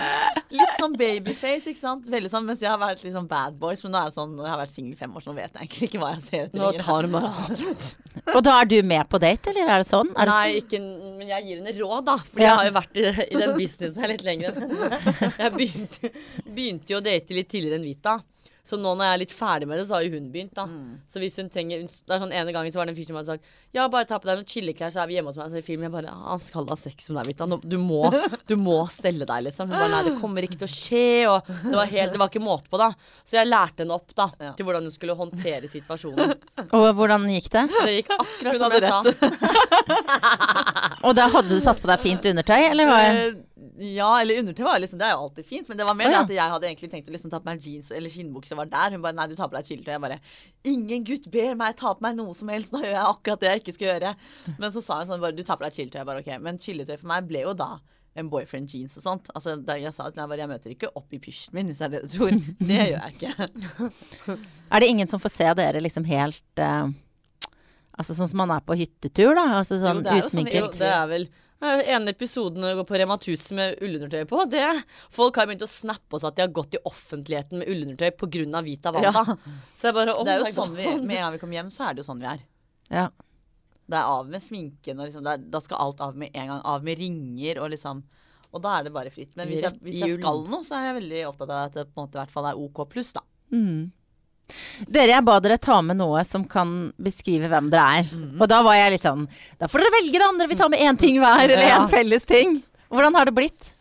[0.55, 2.07] Litt sånn babyface, ikke sant.
[2.09, 3.83] Veldig sånn, Mens jeg har vært litt sånn bad boys.
[3.85, 5.51] Men nå er det sånn, jeg har vært singel i fem år, så nå vet
[5.59, 7.89] jeg egentlig ikke hva jeg ser etter Nå tar hun bare alt.
[8.37, 10.09] Og da er du med på date, eller er det sånn?
[10.19, 10.63] Er det Nei, sånn?
[10.63, 10.81] ikke,
[11.19, 12.17] men jeg gir henne råd, da.
[12.29, 12.49] For Ja.
[12.49, 15.08] jeg har jo vært i, i den businessen her litt lenger enn henne.
[15.43, 16.13] Jeg begynte,
[16.47, 18.19] begynte jo å date litt tidligere enn Vita.
[18.69, 20.67] Så nå når jeg er litt ferdig med det, så har jo hun begynt, da.
[21.09, 23.17] Så hvis hun trenger Det er sånn ene gangen så var det en fyr som
[23.17, 25.49] hadde sagt Ja, bare ta på deg noen chilleklær, så er vi hjemme hos meg
[25.49, 25.87] og ser film.
[25.87, 27.47] Jeg bare Han skal ha sex med deg, Vita.
[27.49, 28.03] Nå, du, må,
[28.49, 29.73] du må stelle deg, liksom.
[29.73, 31.09] Hun bare Nei, det kommer ikke til å skje.
[31.33, 32.91] Og det var, helt, det var ikke måte på, da.
[33.25, 34.29] Så jeg lærte henne opp, da.
[34.37, 34.53] Ja.
[34.59, 36.37] Til hvordan hun skulle håndtere situasjonen.
[36.77, 37.65] Og hvordan gikk det?
[37.73, 39.01] Det gikk akkurat Hun som jeg jeg sa.
[41.09, 43.01] Og da hadde du satt på deg fint undertøy, eller hva?
[43.77, 45.69] Ja, eller undertøy var liksom, det er jo alltid fint.
[45.69, 46.23] Men det var mer Å, ja.
[46.23, 48.57] det at jeg hadde egentlig tenkt å liksom ta på meg jeans eller skinnbukse.
[48.59, 48.97] Var der.
[48.97, 49.93] Hun bare nei, du tar på deg chilletøy.
[49.95, 50.19] Jeg bare
[50.73, 52.75] ingen gutt ber meg ta på meg noe som helst.
[52.75, 54.15] nå gjør jeg akkurat det jeg ikke skal gjøre.
[54.57, 56.01] Men så sa hun sånn bare du tar på deg chilletøy.
[56.01, 56.35] Jeg bare ok.
[56.49, 57.77] Men chilletøy for meg ble jo da
[58.19, 59.29] en boyfriend jeans og sånt.
[59.37, 61.89] Altså, der jeg sa til henne jeg møter ikke opp i pysjen min, hvis det
[61.89, 62.39] er det du tror.
[62.71, 63.51] Det gjør jeg ikke.
[64.73, 66.89] Er det ingen som får se dere liksom helt uh,
[67.99, 69.59] Altså sånn som man er på hyttetur, da?
[69.59, 73.57] Altså sånn jo sånn det er vel eh, ene episoden vi går på Rema 1000
[73.59, 74.43] med ullundertøy på.
[74.51, 74.67] Det,
[75.11, 78.63] folk har begynt å snappe oss at de har gått i offentligheten med ullundertøy pga.
[78.63, 79.25] Vita Wanda.
[79.25, 79.55] Ja.
[79.75, 81.73] Så jeg bare oh Det er jo sånn vi, Med en gang vi kommer hjem,
[81.75, 82.45] så er det jo sånn vi er.
[82.95, 83.09] Ja.
[83.89, 86.53] Det er av med sminken, og liksom, det er, da skal alt av med en
[86.53, 86.65] gang.
[86.75, 88.05] Av med ringer og liksom
[88.53, 89.35] Og da er det bare fritt.
[89.37, 91.89] Men hvis jeg, hvis jeg skal noe, så er jeg veldig opptatt av at det
[91.91, 93.25] på en måte i hvert fall er OK pluss, da.
[93.53, 93.91] Mm.
[94.89, 98.13] Dere, jeg ba dere ta med noe som kan beskrive hvem dere er.
[98.13, 98.37] Mm.
[98.41, 99.27] Og da var jeg litt sånn
[99.61, 101.83] Da får dere velge, da, om dere vil ta med én ting hver, eller Ja.
[101.89, 102.63] felles ting.
[102.89, 103.75] Hvordan har det blitt?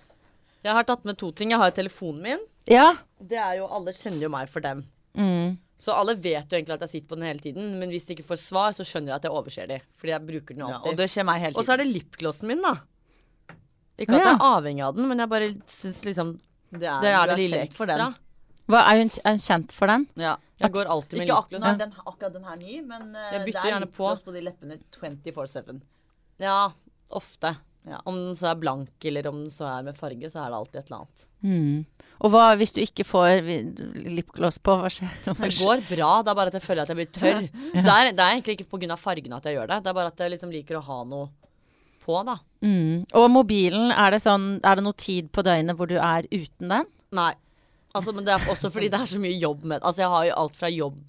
[0.65, 1.51] Jeg har tatt med to ting.
[1.51, 2.43] Jeg har telefonen min.
[2.67, 2.95] Ja.
[3.21, 4.83] Det er jo, Alle kjenner jo meg for den.
[5.15, 5.57] Mm.
[5.77, 7.79] Så alle vet jo egentlig at jeg sitter på den hele tiden.
[7.79, 9.79] Men hvis de ikke får svar, så skjønner de at jeg overser de.
[9.95, 10.85] Fordi jeg bruker den alltid.
[10.89, 11.61] Ja, og det skjer meg hele tiden.
[11.61, 12.73] Og så er det lipglossen min, da.
[13.97, 14.25] Ikke at ja.
[14.25, 16.35] jeg er avhengig av den, men jeg bare syns liksom
[16.69, 18.07] Det er, Det er det lille ekstra for ekstra.
[18.67, 20.07] Hva, er hun er hun kjent for den?
[20.19, 20.35] Ja.
[20.59, 23.31] Jeg går alltid med Ikke akkurat, nå er den, akkurat den her ny, men eh,
[23.35, 24.09] Jeg bytter det er gjerne på.
[24.25, 25.81] på de leppene 24-7.
[26.41, 26.71] Ja,
[27.09, 27.51] ofte.
[27.87, 28.01] Ja.
[28.09, 30.57] Om den så er blank, eller om den så er med farge, så er det
[30.57, 31.21] alltid et eller annet.
[31.45, 31.85] Mm.
[32.25, 34.75] Og hva hvis du ikke får vi- lipgloss på?
[34.81, 35.13] Hva skjer?
[35.23, 35.65] Hva Det skjer?
[35.69, 37.47] går bra, det er bare at jeg føler at jeg blir tørr.
[37.77, 38.97] Så det er, det er egentlig ikke pga.
[38.97, 39.83] fargen at jeg gjør det.
[39.85, 41.29] Det er bare at jeg liksom liker å ha noe
[42.03, 42.37] på, da.
[42.65, 43.05] Mm.
[43.13, 46.67] Og mobilen, er det sånn Er det noe tid på døgnet hvor du er uten
[46.73, 46.85] den?
[47.13, 47.33] Nei.
[47.95, 50.25] Altså, men det er også fordi det er så mye jobb med Altså, jeg har
[50.25, 50.99] jo alt fra jobb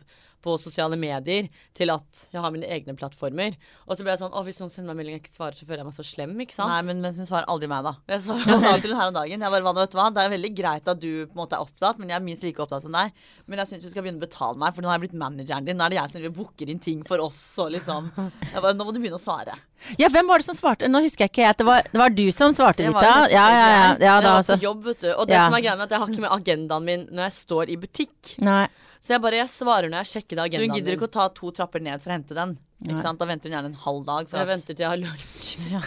[0.48, 1.46] på sosiale medier
[1.76, 3.54] til at jeg har mine egne plattformer.
[3.86, 5.58] Og så ble jeg sånn Å, hvis noen sender meg melding og jeg ikke svarer,
[5.58, 6.72] så føler jeg meg så slem, ikke sant?
[6.72, 7.94] Nei, men, men hun svarer aldri meg, da.
[8.14, 10.08] jeg svarer Jeg sa til hun her om dagen Jeg bare, vet du hva?
[10.16, 12.46] Det er veldig greit at du på en måte er opptatt, men jeg er minst
[12.46, 13.14] like opptatt som deg.
[13.46, 15.68] Men jeg syns du skal begynne å betale meg, for nå har jeg blitt manageren
[15.68, 15.78] din.
[15.78, 18.86] Nå er det jeg som booker inn ting for oss og liksom jeg bare, Nå
[18.86, 19.56] må du begynne å svare.
[20.00, 20.88] Ja, hvem var det som svarte?
[20.90, 21.50] Nå husker jeg ikke.
[21.52, 23.04] At det, var, det var du som svarte, Vita.
[23.04, 23.78] Ja, Ja, ja, ja.
[24.02, 24.58] ja jeg var altså.
[24.58, 25.10] på jobb, vet du.
[25.14, 25.46] Og det Ja.
[25.46, 27.76] som er greia med at jeg har ikke med agendaen min når jeg står i
[27.80, 28.34] butikk.
[28.42, 28.66] Nei.
[29.00, 30.70] Så jeg bare jeg svarer når jeg sjekker agendaen.
[30.70, 32.56] hun gidder ikke å ta to trapper ned for å hente den.
[32.82, 34.28] Da venter hun gjerne en halv dag.
[34.30, 35.58] For Jeg at, venter til jeg har lunsj.
[35.74, 35.82] ja.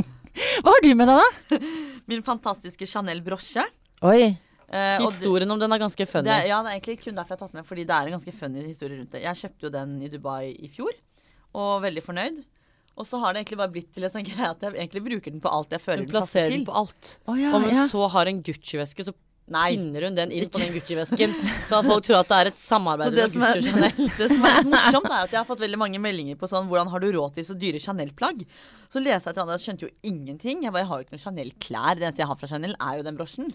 [0.62, 1.60] Hva har du med deg, da?
[2.10, 3.64] Min fantastiske Chanel-brosje.
[4.06, 4.22] Oi.
[4.26, 6.28] Eh, det- Historien om den er ganske funny.
[6.28, 8.16] Det ja, det er egentlig kun derfor jeg har tatt med, fordi det er en
[8.18, 9.22] ganske funny historie rundt det.
[9.22, 10.92] Jeg kjøpte jo den i Dubai i fjor,
[11.54, 12.42] og veldig fornøyd.
[12.96, 15.30] Og så har det egentlig bare blitt til en sånn greie at jeg egentlig bruker
[15.34, 16.54] den på alt jeg føler den passer til.
[16.58, 17.10] den på alt.
[17.28, 17.84] Oh, ja, Om hun ja.
[17.92, 19.12] så har en Gucci-veske, så
[19.46, 19.76] Nei.
[19.76, 21.34] pinner hun den inn på den Gucci-vesken.
[21.68, 24.08] Sånn at folk tror at det er et samarbeid er, Gucci og Chanel.
[24.16, 26.90] det som er morsomt, er at jeg har fått veldig mange meldinger på sånn Hvordan
[26.90, 28.42] har du råd til så dyre Chanel-plagg?
[28.90, 30.66] Så leser jeg til andre skjønte jo ingenting.
[30.66, 31.94] Jeg bare jeg har jo ikke noen Chanel-klær.
[31.94, 33.54] Det eneste jeg har fra Chanel, er jo den brosjen.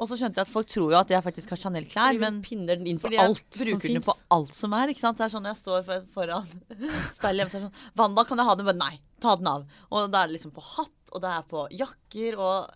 [0.00, 2.80] Og så skjønte jeg at folk tror jo at jeg faktisk har Chanel-klær, men pinner
[2.80, 4.90] den inn på alt som bruker den på alt som er.
[4.90, 5.20] ikke sant?
[5.20, 6.48] Så det er sånn når jeg står for, foran
[7.18, 8.70] speilet hjemme, så er sånn Wanda, kan jeg ha den?
[8.72, 9.66] Men nei, ta den av.
[9.92, 12.72] Og da er det liksom på hatt, og det er på jakker og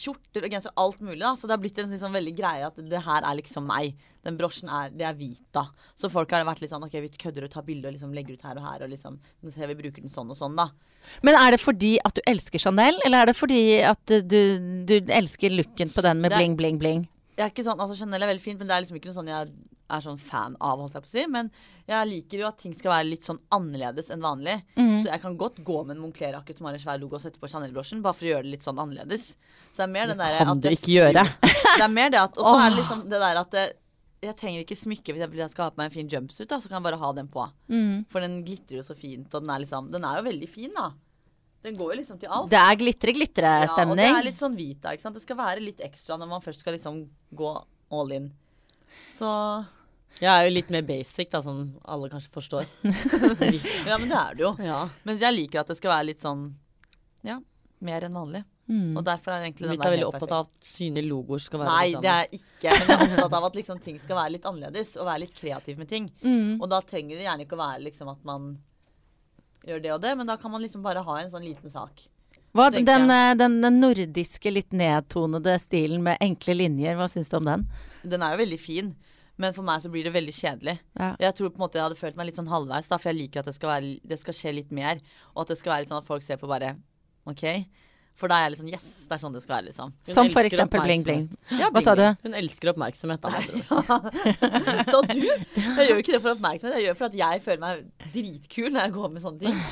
[0.00, 1.20] skjorter og genser, alt mulig.
[1.20, 1.34] da.
[1.36, 3.94] Så det har blitt en sånn veldig greie at det her er liksom meg.
[4.24, 5.66] Den brosjen er Det er Vita.
[5.96, 8.34] Så folk har vært litt sånn OK, vi kødder og tar bilde og liksom legger
[8.36, 9.18] ut her og her, og liksom
[9.54, 10.68] ser vi bruker den sånn og sånn, da.
[11.24, 14.96] Men er det fordi at du elsker Chanel, eller er det fordi at du, du
[15.08, 17.06] elsker looken på den med er- bling, bling, bling?
[17.38, 19.16] Jeg er ikke sånn, altså Chanel er veldig fint, men det er liksom ikke noe
[19.16, 19.52] sånn jeg
[19.90, 21.24] er sånn fan av, holdt jeg på å si.
[21.32, 21.50] Men
[21.90, 24.56] jeg liker jo at ting skal være litt sånn annerledes enn vanlig.
[24.76, 27.42] Så jeg kan godt gå med en Moncler-jakke som har en svær logo og sette
[27.42, 29.34] på Chanel-blosjen, bare for å gjøre det litt sånn annerledes.
[29.70, 31.26] Så det er mer den der kan du ikke gjøre.
[31.70, 33.62] Det er mer det at Og så er det liksom det der at det,
[34.20, 36.68] jeg trenger ikke smykke hvis jeg, skal ha på meg en fin jumpsuit, da, så
[36.68, 37.44] kan jeg bare ha den på.
[37.72, 38.02] Mm.
[38.12, 40.74] For den glitrer jo så fint, og den er liksom Den er jo veldig fin,
[40.76, 40.90] da.
[41.64, 42.50] Den går jo liksom til alt.
[42.52, 45.16] Det er glitre, Ja, og det er litt sånn hvit da, ikke sant.
[45.16, 47.02] Det skal være litt ekstra når man først skal liksom
[47.36, 47.50] gå
[47.96, 48.30] all in.
[49.12, 49.28] Så
[50.20, 52.66] Jeg er jo litt mer basic, da, som alle kanskje forstår.
[53.88, 54.54] Ja, men det er det jo.
[54.62, 54.80] Ja.
[55.08, 56.50] Men jeg liker at det skal være litt sånn
[57.26, 57.38] Ja,
[57.84, 58.44] mer enn vanlig.
[58.70, 58.94] Mm.
[58.94, 61.72] Og derfor er egentlig den der er veldig opptatt av at synlige logoer skal være
[61.74, 62.74] Nei, det er jeg ikke.
[62.76, 65.34] Men jeg er opptatt av at liksom ting skal være litt annerledes, og være litt
[65.34, 66.06] kreativ med ting.
[66.22, 66.60] Mm.
[66.60, 68.52] Og da trenger det gjerne ikke å være liksom at man
[69.66, 72.06] gjør det og det, men da kan man liksom bare ha en sånn liten sak.
[72.56, 77.36] Hva, den, eh, den, den nordiske, litt nedtonede stilen med enkle linjer, hva syns du
[77.38, 77.66] om den?
[78.02, 78.94] Den er jo veldig fin,
[79.40, 80.76] men for meg så blir det veldig kjedelig.
[81.00, 81.14] Ja.
[81.22, 83.20] Jeg tror på en måte jeg hadde følt meg litt sånn halvveis, da, for jeg
[83.22, 85.00] liker at det skal, være, det skal skje litt mer.
[85.34, 86.74] Og at det skal være litt sånn at folk ser på bare
[87.30, 87.46] OK.
[88.20, 89.94] For da er jeg litt sånn Yes, det er sånn det skal være, liksom.
[89.96, 91.22] Hun Som for eksempel bling, bling.
[91.56, 92.04] Ja, Hva sa du?
[92.26, 93.24] Hun elsker oppmerksomhet.
[93.24, 94.84] Da, andre.
[94.90, 95.24] Så du?
[95.24, 98.12] Jeg gjør jo ikke det for oppmerksomhet, jeg gjør det for at jeg føler meg
[98.12, 99.64] dritkul når jeg går med sånne ting.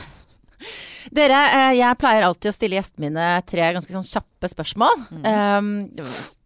[1.18, 5.04] Dere, eh, jeg pleier alltid å stille gjestene mine tre ganske sånn kjappe spørsmål.
[5.22, 5.70] Um,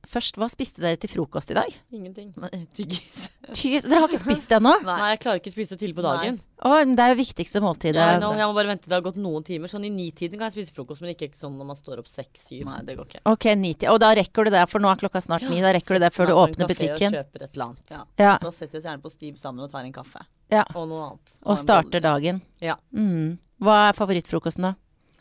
[0.08, 1.74] først, hva spiste dere til frokost i dag?
[1.94, 2.32] Ingenting.
[2.76, 3.28] Tyggis.
[3.58, 3.84] Tyggis.
[3.86, 4.72] Dere har ikke spist det ennå?
[4.86, 4.96] Nei.
[5.00, 6.38] Nei, jeg klarer ikke å spise tidlig på dagen.
[6.62, 8.02] Å, det er jo viktigste måltidet.
[8.02, 9.70] Ja, nå, jeg må bare vente til det har gått noen timer.
[9.72, 12.64] Sånn i nitiden kan jeg spise frokost, men ikke sånn når man står opp seks-syv.
[12.68, 13.22] Nei, det går ikke.
[13.32, 13.88] Ok, niti.
[13.92, 15.58] Og da rekker du det, for nå er klokka snart ni.
[15.64, 17.12] Da rekker du det før du åpner butikken.
[17.14, 17.96] Og kjøper et eller annet.
[17.96, 18.02] Ja.
[18.22, 20.22] Ja, Da setter vi oss gjerne på Steam sammen og tar en kaffe.
[20.52, 20.64] ja.
[20.78, 21.34] Og noe annet.
[21.46, 22.42] Og starter dagen.
[22.62, 22.78] Ja.
[22.94, 23.38] Mm.
[23.62, 24.74] Hva er favorittfrokosten, da?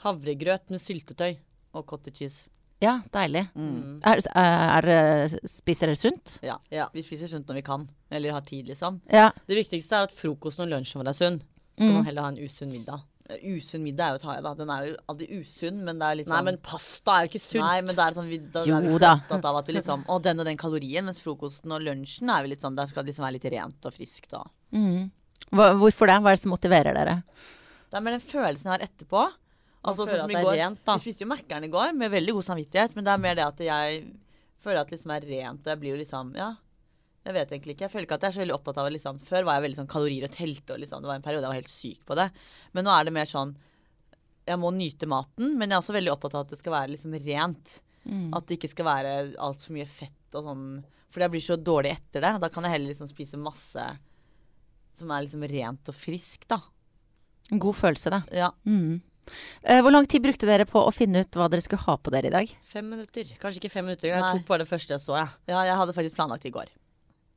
[0.05, 1.35] Havregrøt med syltetøy.
[1.77, 2.47] Og cottage cheese.
[2.81, 3.43] Ja, deilig.
[3.53, 3.99] Mm.
[4.09, 6.39] Er, er, er, spiser dere sunt?
[6.41, 6.55] Ja.
[6.73, 6.87] Ja.
[6.95, 7.83] Vi spiser sunt når vi kan.
[8.09, 8.99] Eller har tid, liksom.
[9.13, 9.27] Ja.
[9.47, 11.39] Det viktigste er at frokosten og lunsjen vår er sunn.
[11.77, 11.95] Så skal Mm.
[12.01, 13.03] man heller ha en usunn middag.
[13.29, 14.53] Eh, Usunn middag er jo ta da.
[14.57, 17.29] Den er jo aldri usunn, men det er litt sånn Nei, men pasta er jo
[17.31, 17.63] ikke sunt.
[17.63, 20.03] Nei, men det er sånn vi, da, Jo er vi opptatt av at vi liksom
[20.05, 21.05] Å, den og den kalorien.
[21.05, 23.85] Mens frokosten og lunsjen er vi litt sånn Der skal det liksom være litt rent
[23.85, 25.11] og friskt og Mm.
[25.51, 26.15] Hvorfor det?
[26.21, 27.23] Hva er det som motiverer dere?
[27.91, 29.23] Det er med den følelsen jeg har etterpå.
[29.81, 30.57] Altså, sånn som i det går.
[30.59, 30.95] rent, da.
[30.97, 33.45] Vi spiste jo Mækkern i går med veldig god samvittighet, men det er mer det
[33.47, 34.03] at jeg
[34.61, 36.51] føler at det liksom er rent, jeg blir jo liksom Ja.
[37.21, 37.85] Jeg vet egentlig ikke.
[37.85, 39.77] Jeg føler ikke at jeg er så veldig opptatt av liksom Før var jeg veldig
[39.77, 42.17] sånn kalorier og telte og liksom Det var en periode jeg var helt syk på
[42.17, 42.25] det.
[42.73, 43.51] Men nå er det mer sånn
[44.49, 46.95] Jeg må nyte maten, men jeg er også veldig opptatt av at det skal være
[46.95, 47.75] liksom rent.
[48.09, 48.33] Mm.
[48.33, 50.65] At det ikke skal være altfor mye fett og sånn.
[51.13, 52.31] For jeg blir så dårlig etter det.
[52.41, 53.85] Da kan jeg heller liksom spise masse
[54.97, 56.57] som er liksom rent og friskt, da.
[57.51, 58.21] En god følelse, det.
[58.41, 58.49] Ja.
[58.65, 58.97] Mm.
[59.63, 62.13] Eh, hvor lang tid brukte dere på å finne ut hva dere skulle ha på
[62.13, 62.53] dere i dag?
[62.67, 63.29] Fem minutter.
[63.41, 64.09] Kanskje ikke fem minutter.
[64.09, 64.31] Jeg Nei.
[64.37, 65.33] tok bare det første jeg så, jeg.
[65.53, 66.71] ja, jeg hadde faktisk planlagt i går.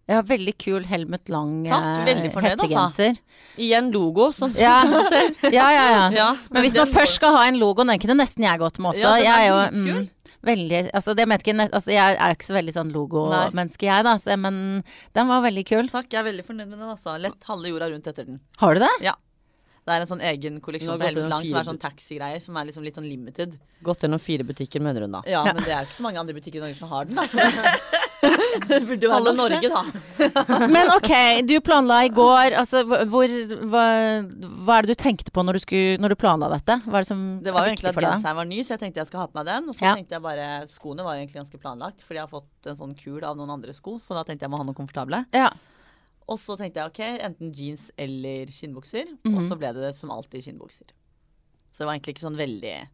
[0.04, 2.42] Ja, veldig kul Helmut Lang Takk, eh, fornøyd, altså.
[2.44, 3.20] hettegenser.
[3.56, 4.82] Igjen logo, som Ja.
[5.12, 5.30] ser.
[5.48, 6.02] Ja, ja, ja.
[6.20, 8.92] Ja, Men hvis man først skal ha en logo, den kunne nesten jeg gått med
[8.92, 9.00] også.
[9.00, 10.08] Ja, den er jeg er jo mm,
[10.44, 14.16] veldig altså, det ikke, altså, Jeg er jo ikke så veldig sånn logomenneske, jeg, da.
[14.20, 14.84] Så, men
[15.16, 15.88] den var veldig kul.
[15.88, 16.90] Takk, jeg er veldig fornøyd med den.
[16.90, 18.42] altså Lett halve jorda rundt etter den.
[18.60, 18.92] Har du det?
[19.84, 22.64] Det er en sånn egen kolleksjon på Helmut Lang som er sånn taxigreier, som er
[22.70, 23.58] liksom litt sånn limited.
[23.84, 25.20] Gått gjennom fire butikker, mener hun da.
[25.28, 25.52] Ja, Ja.
[25.52, 27.18] men det er ikke så mange andre butikker i Norge som har den.
[27.20, 27.36] Altså.
[28.24, 29.82] Burde være Halve Norge, da.
[30.72, 31.10] Men ok,
[31.44, 32.54] du planla i går.
[32.56, 32.80] Altså,
[33.12, 33.28] hvor,
[33.68, 33.84] hva,
[34.64, 36.78] hva er det du tenkte på når du, skulle, når du planla dette?
[36.86, 38.14] Hva er det som Det var er jo egentlig viktig at for deg?
[38.16, 39.68] genseren var ny, så jeg tenkte jeg skal ha på meg den.
[39.68, 39.94] Og så Ja.
[40.00, 42.96] tenkte jeg bare Skoene var jo egentlig ganske planlagt, fordi jeg har fått en sånn
[42.96, 45.26] kul av noen andre sko, så da tenkte jeg må ha noe komfortable.
[45.36, 45.50] Ja.
[46.28, 49.10] Og så tenkte jeg ok, enten jeans eller skinnbukser.
[49.24, 49.34] Mhm.
[49.36, 50.86] Og så ble det som alltid skinnbukser.
[51.74, 52.88] Så det var egentlig ikke sånn veldig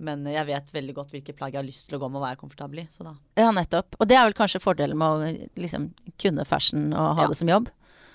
[0.00, 2.26] Men jeg vet veldig godt hvilke plagg jeg har lyst til å gå med og
[2.28, 2.88] være komfortabel i.
[3.36, 3.96] Ja, nettopp.
[3.98, 5.88] Og det er vel kanskje fordelen med å liksom
[6.22, 7.28] kunne fashion og ha Ja.
[7.28, 7.68] det som jobb.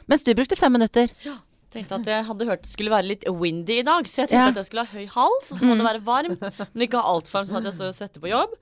[0.08, 1.12] Mens du brukte fem minutter.
[1.26, 1.40] Ja.
[1.72, 4.46] Tenkte at jeg hadde hørt det skulle være litt windy i dag, så jeg tenkte
[4.46, 4.48] Ja.
[4.48, 6.40] at jeg skulle ha høy hals, og så må det være varmt,
[6.74, 8.54] men ikke ha altfor varmt sånn at jeg står og svetter på jobb.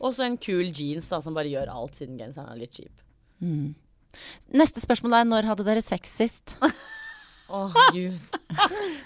[0.00, 2.94] Og så en kul jeans da, som bare gjør alt, siden genseren er litt kjip.
[4.54, 6.56] Neste spørsmål er når hadde dere sex sist?
[7.50, 7.60] Å,
[7.92, 8.14] gud.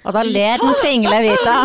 [0.05, 1.55] Og da ler den single Vita.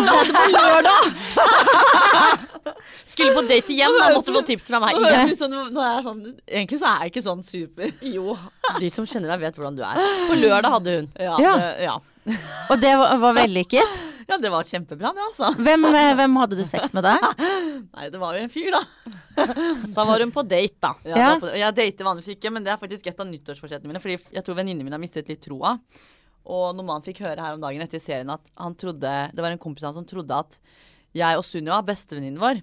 [3.10, 6.86] Skulle på date igjen, da måtte du få tips fra meg er sånn Egentlig så
[6.92, 7.90] er jeg ikke sånn super.
[8.06, 8.36] Jo,
[8.80, 9.98] de som kjenner deg, vet hvordan du er.
[10.28, 11.08] På lørdag hadde hun.
[11.18, 11.54] Ja, Ja.
[11.60, 11.96] Det, ja.
[12.70, 14.00] Og det var, var vellykket.
[14.28, 15.48] ja det var kjempebra, det, altså.
[15.58, 17.18] Hvem, eh, hvem hadde du sex med der?
[17.96, 18.82] Nei, det var jo en fyr, da.
[19.96, 20.92] Da var hun på date, da.
[21.08, 21.30] Ja, Ja.
[21.42, 24.02] på- Jeg dater vanligvis ikke, men det er faktisk et av nyttårsforsettene mine.
[24.04, 25.74] Fordi jeg tror venninnene mine har mistet litt troa.
[26.46, 29.50] Og når man fikk høre her om dagen etter serien at han trodde Det var
[29.52, 30.58] en kompis av han som trodde at
[31.12, 32.60] jeg og Sunniva, bestevenninnen vår,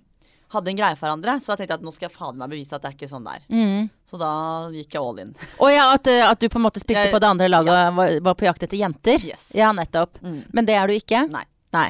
[0.54, 1.34] hadde en greie for hverandre.
[1.44, 3.10] Så da tenkte jeg at nå skal jeg fader meg bevise at det er ikke
[3.12, 3.42] sånn der.
[3.52, 3.90] Mm.
[4.08, 4.30] Så da
[4.72, 5.34] gikk jeg all in.
[5.60, 7.74] Og ja, at, eh, at du på en måte spilte Jeg- på det andre laget
[7.74, 9.20] og var, var på jakt etter jenter?
[9.28, 9.50] Yes.
[9.54, 10.22] Ja, nettopp.
[10.24, 10.46] Mm.
[10.56, 11.26] Men det er du ikke?
[11.30, 11.44] Nei.
[11.76, 11.90] Nei.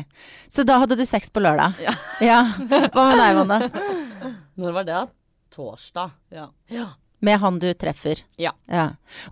[0.50, 1.78] Så da hadde du sex på lørdag?
[1.80, 1.94] Ja.
[2.26, 2.40] ja.
[2.58, 3.60] Hva med deg, Wanda?
[4.58, 4.94] Når var det?
[4.98, 5.06] da?
[5.54, 6.12] Torsdag.
[6.34, 6.48] Ja.
[6.74, 6.88] Ja.
[7.20, 8.20] Med han du treffer?
[8.38, 8.52] Ja.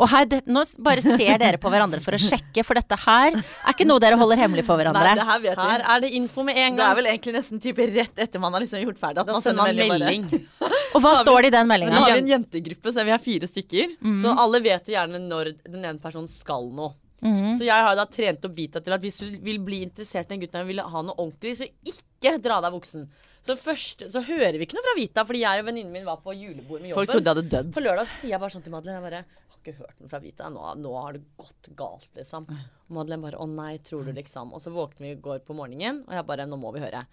[0.01, 3.35] Og her, det, nå bare ser dere på hverandre for å sjekke, for dette her
[3.37, 5.11] er ikke noe dere holder hemmelig for Nei, hverandre.
[5.19, 5.85] det her vet Her vi.
[5.93, 6.79] er det info med en gang.
[6.81, 9.21] Det er vel egentlig nesten type rett etter man har liksom gjort ferdig.
[9.21, 10.25] At Da man sender man bare- melding.
[10.95, 11.93] Og hva vi- står det i den meldinga?
[11.93, 13.95] nå har vi en jentegruppe, så vi er fire stykker.
[14.23, 16.95] Så alle vet jo gjerne når den ene personen skal noe.
[17.21, 17.53] Mhm.
[17.57, 20.35] Så jeg har da trent opp Vita til at hvis du vil bli interessert i
[20.35, 23.05] en gutt og vil ha noe ordentlig, så ikke dra deg buksen.
[23.45, 26.21] Så først så hører vi ikke noe fra Vita, fordi jeg og venninnen min var
[26.23, 27.01] på julebord med jobben.
[27.03, 27.73] Folk trodde jeg hadde dødd.
[27.75, 30.21] På lørdag sier jeg bare sånn til Madeleine Jeg bare har ikke hørt noe fra
[30.23, 30.49] Vita.
[30.49, 32.49] Nå, nå har det gått galt, liksom.
[32.49, 34.55] Og Madeleine bare å nei, tror du liksom.
[34.55, 37.05] Og så våknet vi i går på morgenen, og jeg bare nå må vi høre.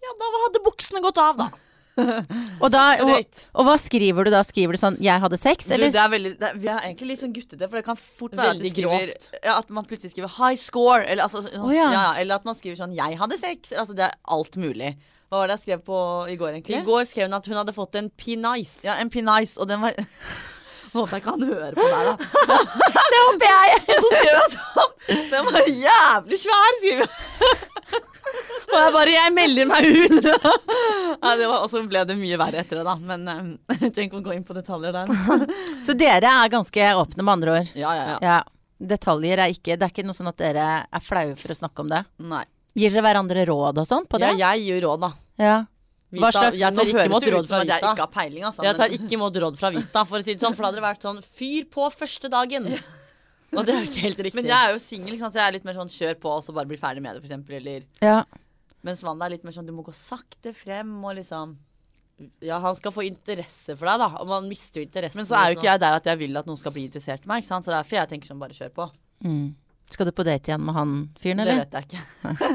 [0.00, 1.50] Ja, da hadde buksene gått av, da.
[2.62, 4.40] Og, da, og, og hva skriver du da?
[4.46, 7.08] Skriver du sånn 'jeg hadde sex', Du, det er veldig, det er, vi er egentlig
[7.10, 9.12] litt sånn guttete, for det kan fort være at, skriver,
[9.42, 11.90] ja, at man plutselig skriver 'high score', eller, altså, sånn, ja.
[11.90, 11.90] ja.
[11.92, 13.74] Ja, eller at man skriver sånn 'jeg hadde sex'.
[13.74, 14.94] Altså, det er alt mulig.
[15.30, 16.78] Hva var det jeg skrev på i går, egentlig?
[16.80, 18.80] I går skrev hun at hun hadde fått en P-nice.
[18.82, 22.16] Ja, en P-nice, og den var Nå håper jeg ikke han hører på deg, da.
[23.12, 23.76] det håper jeg!
[24.02, 27.62] Så skrev jeg sånn Den var jævlig svær, skriver jeg.
[28.70, 30.30] Og jeg bare Jeg melder meg ut!
[31.20, 32.98] Ja, og så ble det mye verre etter det, da.
[32.98, 33.56] Men um,
[33.94, 35.10] trenger å gå inn på detaljer der.
[35.86, 37.74] Så dere er ganske åpne, med andre ord.
[37.78, 38.20] Ja, ja, ja.
[38.26, 38.38] Ja.
[38.80, 41.86] Detaljer er ikke Det er ikke noe sånn at dere er flaue for å snakke
[41.86, 42.02] om det.
[42.32, 42.46] Nei.
[42.78, 44.32] Gir dere hverandre råd og sånn på det?
[44.38, 45.12] Ja, jeg gir råd, da.
[45.40, 45.58] Ja.
[46.10, 47.94] Vita, Hva slags- Jeg tar ikke imot råd fra Vita.
[47.96, 48.62] jeg peiling, altså.
[48.66, 50.80] Jeg tar ikke imot råd fra Vita, for å si det sånn, for da hadde
[50.80, 52.66] det vært sånn fyr på første dagen.
[53.56, 54.34] Og det er jo ikke helt riktig.
[54.38, 56.54] Men jeg er jo singel, så jeg er litt mer sånn kjør på og så
[56.54, 57.56] bare bli ferdig med det, for eksempel.
[57.58, 58.22] Eller ja.
[58.86, 61.56] Mens Wanda er litt mer sånn du må gå sakte frem og liksom
[62.44, 64.08] Ja, han skal få interesse for deg, da.
[64.20, 65.16] Og man mister jo interessen.
[65.16, 67.24] Men så er jo ikke jeg der at jeg vil at noen skal bli interessert
[67.24, 67.64] i meg, ikke sant.
[67.64, 68.86] Så derfor jeg tenker sånn bare kjør på.
[69.24, 69.54] Mm.
[69.90, 71.60] Skal du på date igjen med han fyren, eller?
[71.60, 72.00] Det vet jeg ikke.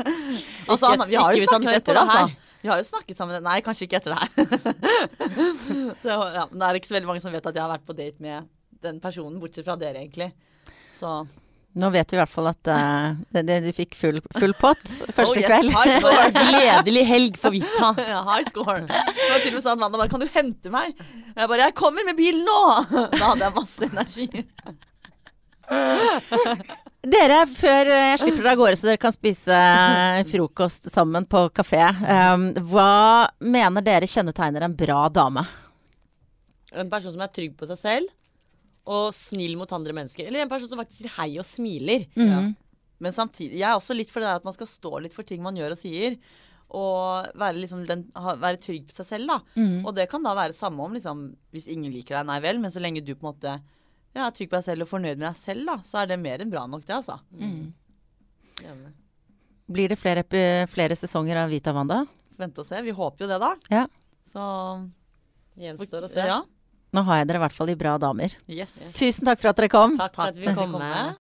[0.71, 2.19] altså, han, vi har ikke jo snakket etter det, her.
[2.25, 2.51] altså.
[2.65, 4.29] Vi har jo snakket sammen Nei, kanskje ikke etter det her.
[6.05, 7.85] så ja, men det er ikke så veldig mange som vet at jeg har vært
[7.85, 8.47] på date med
[8.85, 10.31] den personen, bortsett fra dere, egentlig.
[10.95, 11.19] Så
[11.75, 14.79] Nå vet vi i hvert fall at uh, det, det, du fikk full, full pott
[15.17, 15.73] første Oh, yes, kveld.
[15.75, 16.29] high score.
[16.37, 17.89] Gledelig helg for Vita.
[17.99, 18.77] ja, high score.
[18.87, 20.95] Det var til og med sånn Wanda bare Kan du hente meg?
[21.35, 22.61] Jeg bare Jeg kommer med bilen nå!
[23.11, 24.29] Da hadde jeg masse energi.
[27.05, 29.57] Dere, før jeg slipper dere av gårde så dere kan spise
[30.31, 35.45] frokost sammen på kafé, um, hva mener dere kjennetegner en bra dame?
[36.73, 38.13] En person som er trygg på seg selv
[38.85, 40.27] og snill mot andre mennesker.
[40.27, 42.05] Eller en person som faktisk sier hei og smiler.
[42.17, 42.41] Ja.
[43.01, 45.27] Men samtidig, jeg er også litt for det der at man skal stå litt for
[45.27, 46.17] ting man gjør og sier.
[46.75, 49.39] Og være, liksom den, ha, være trygg på seg selv, da.
[49.57, 49.79] Mm.
[49.85, 52.61] Og det kan da være samme om liksom, hvis ingen liker deg, nei vel.
[52.61, 53.57] Men så lenge du på en måte
[54.15, 56.19] ja, er trygg på deg selv og fornøyd med deg selv, da, så er det
[56.21, 57.19] mer enn bra nok, det, altså.
[57.35, 57.73] Mm.
[59.75, 60.23] Blir det flere,
[60.71, 62.03] flere sesonger av Vita Wanda?
[62.39, 62.79] Vente og se.
[62.85, 63.51] Vi håper jo det, da.
[63.73, 63.85] Ja.
[64.25, 64.43] Så
[65.55, 66.23] Gjenstår å se.
[66.27, 66.41] Ja.
[66.95, 68.35] Nå har jeg dere i hvert fall i Bra damer.
[68.51, 68.75] Yes.
[68.95, 69.95] Tusen takk for at dere kom.
[69.99, 70.75] Takk for at vi kom.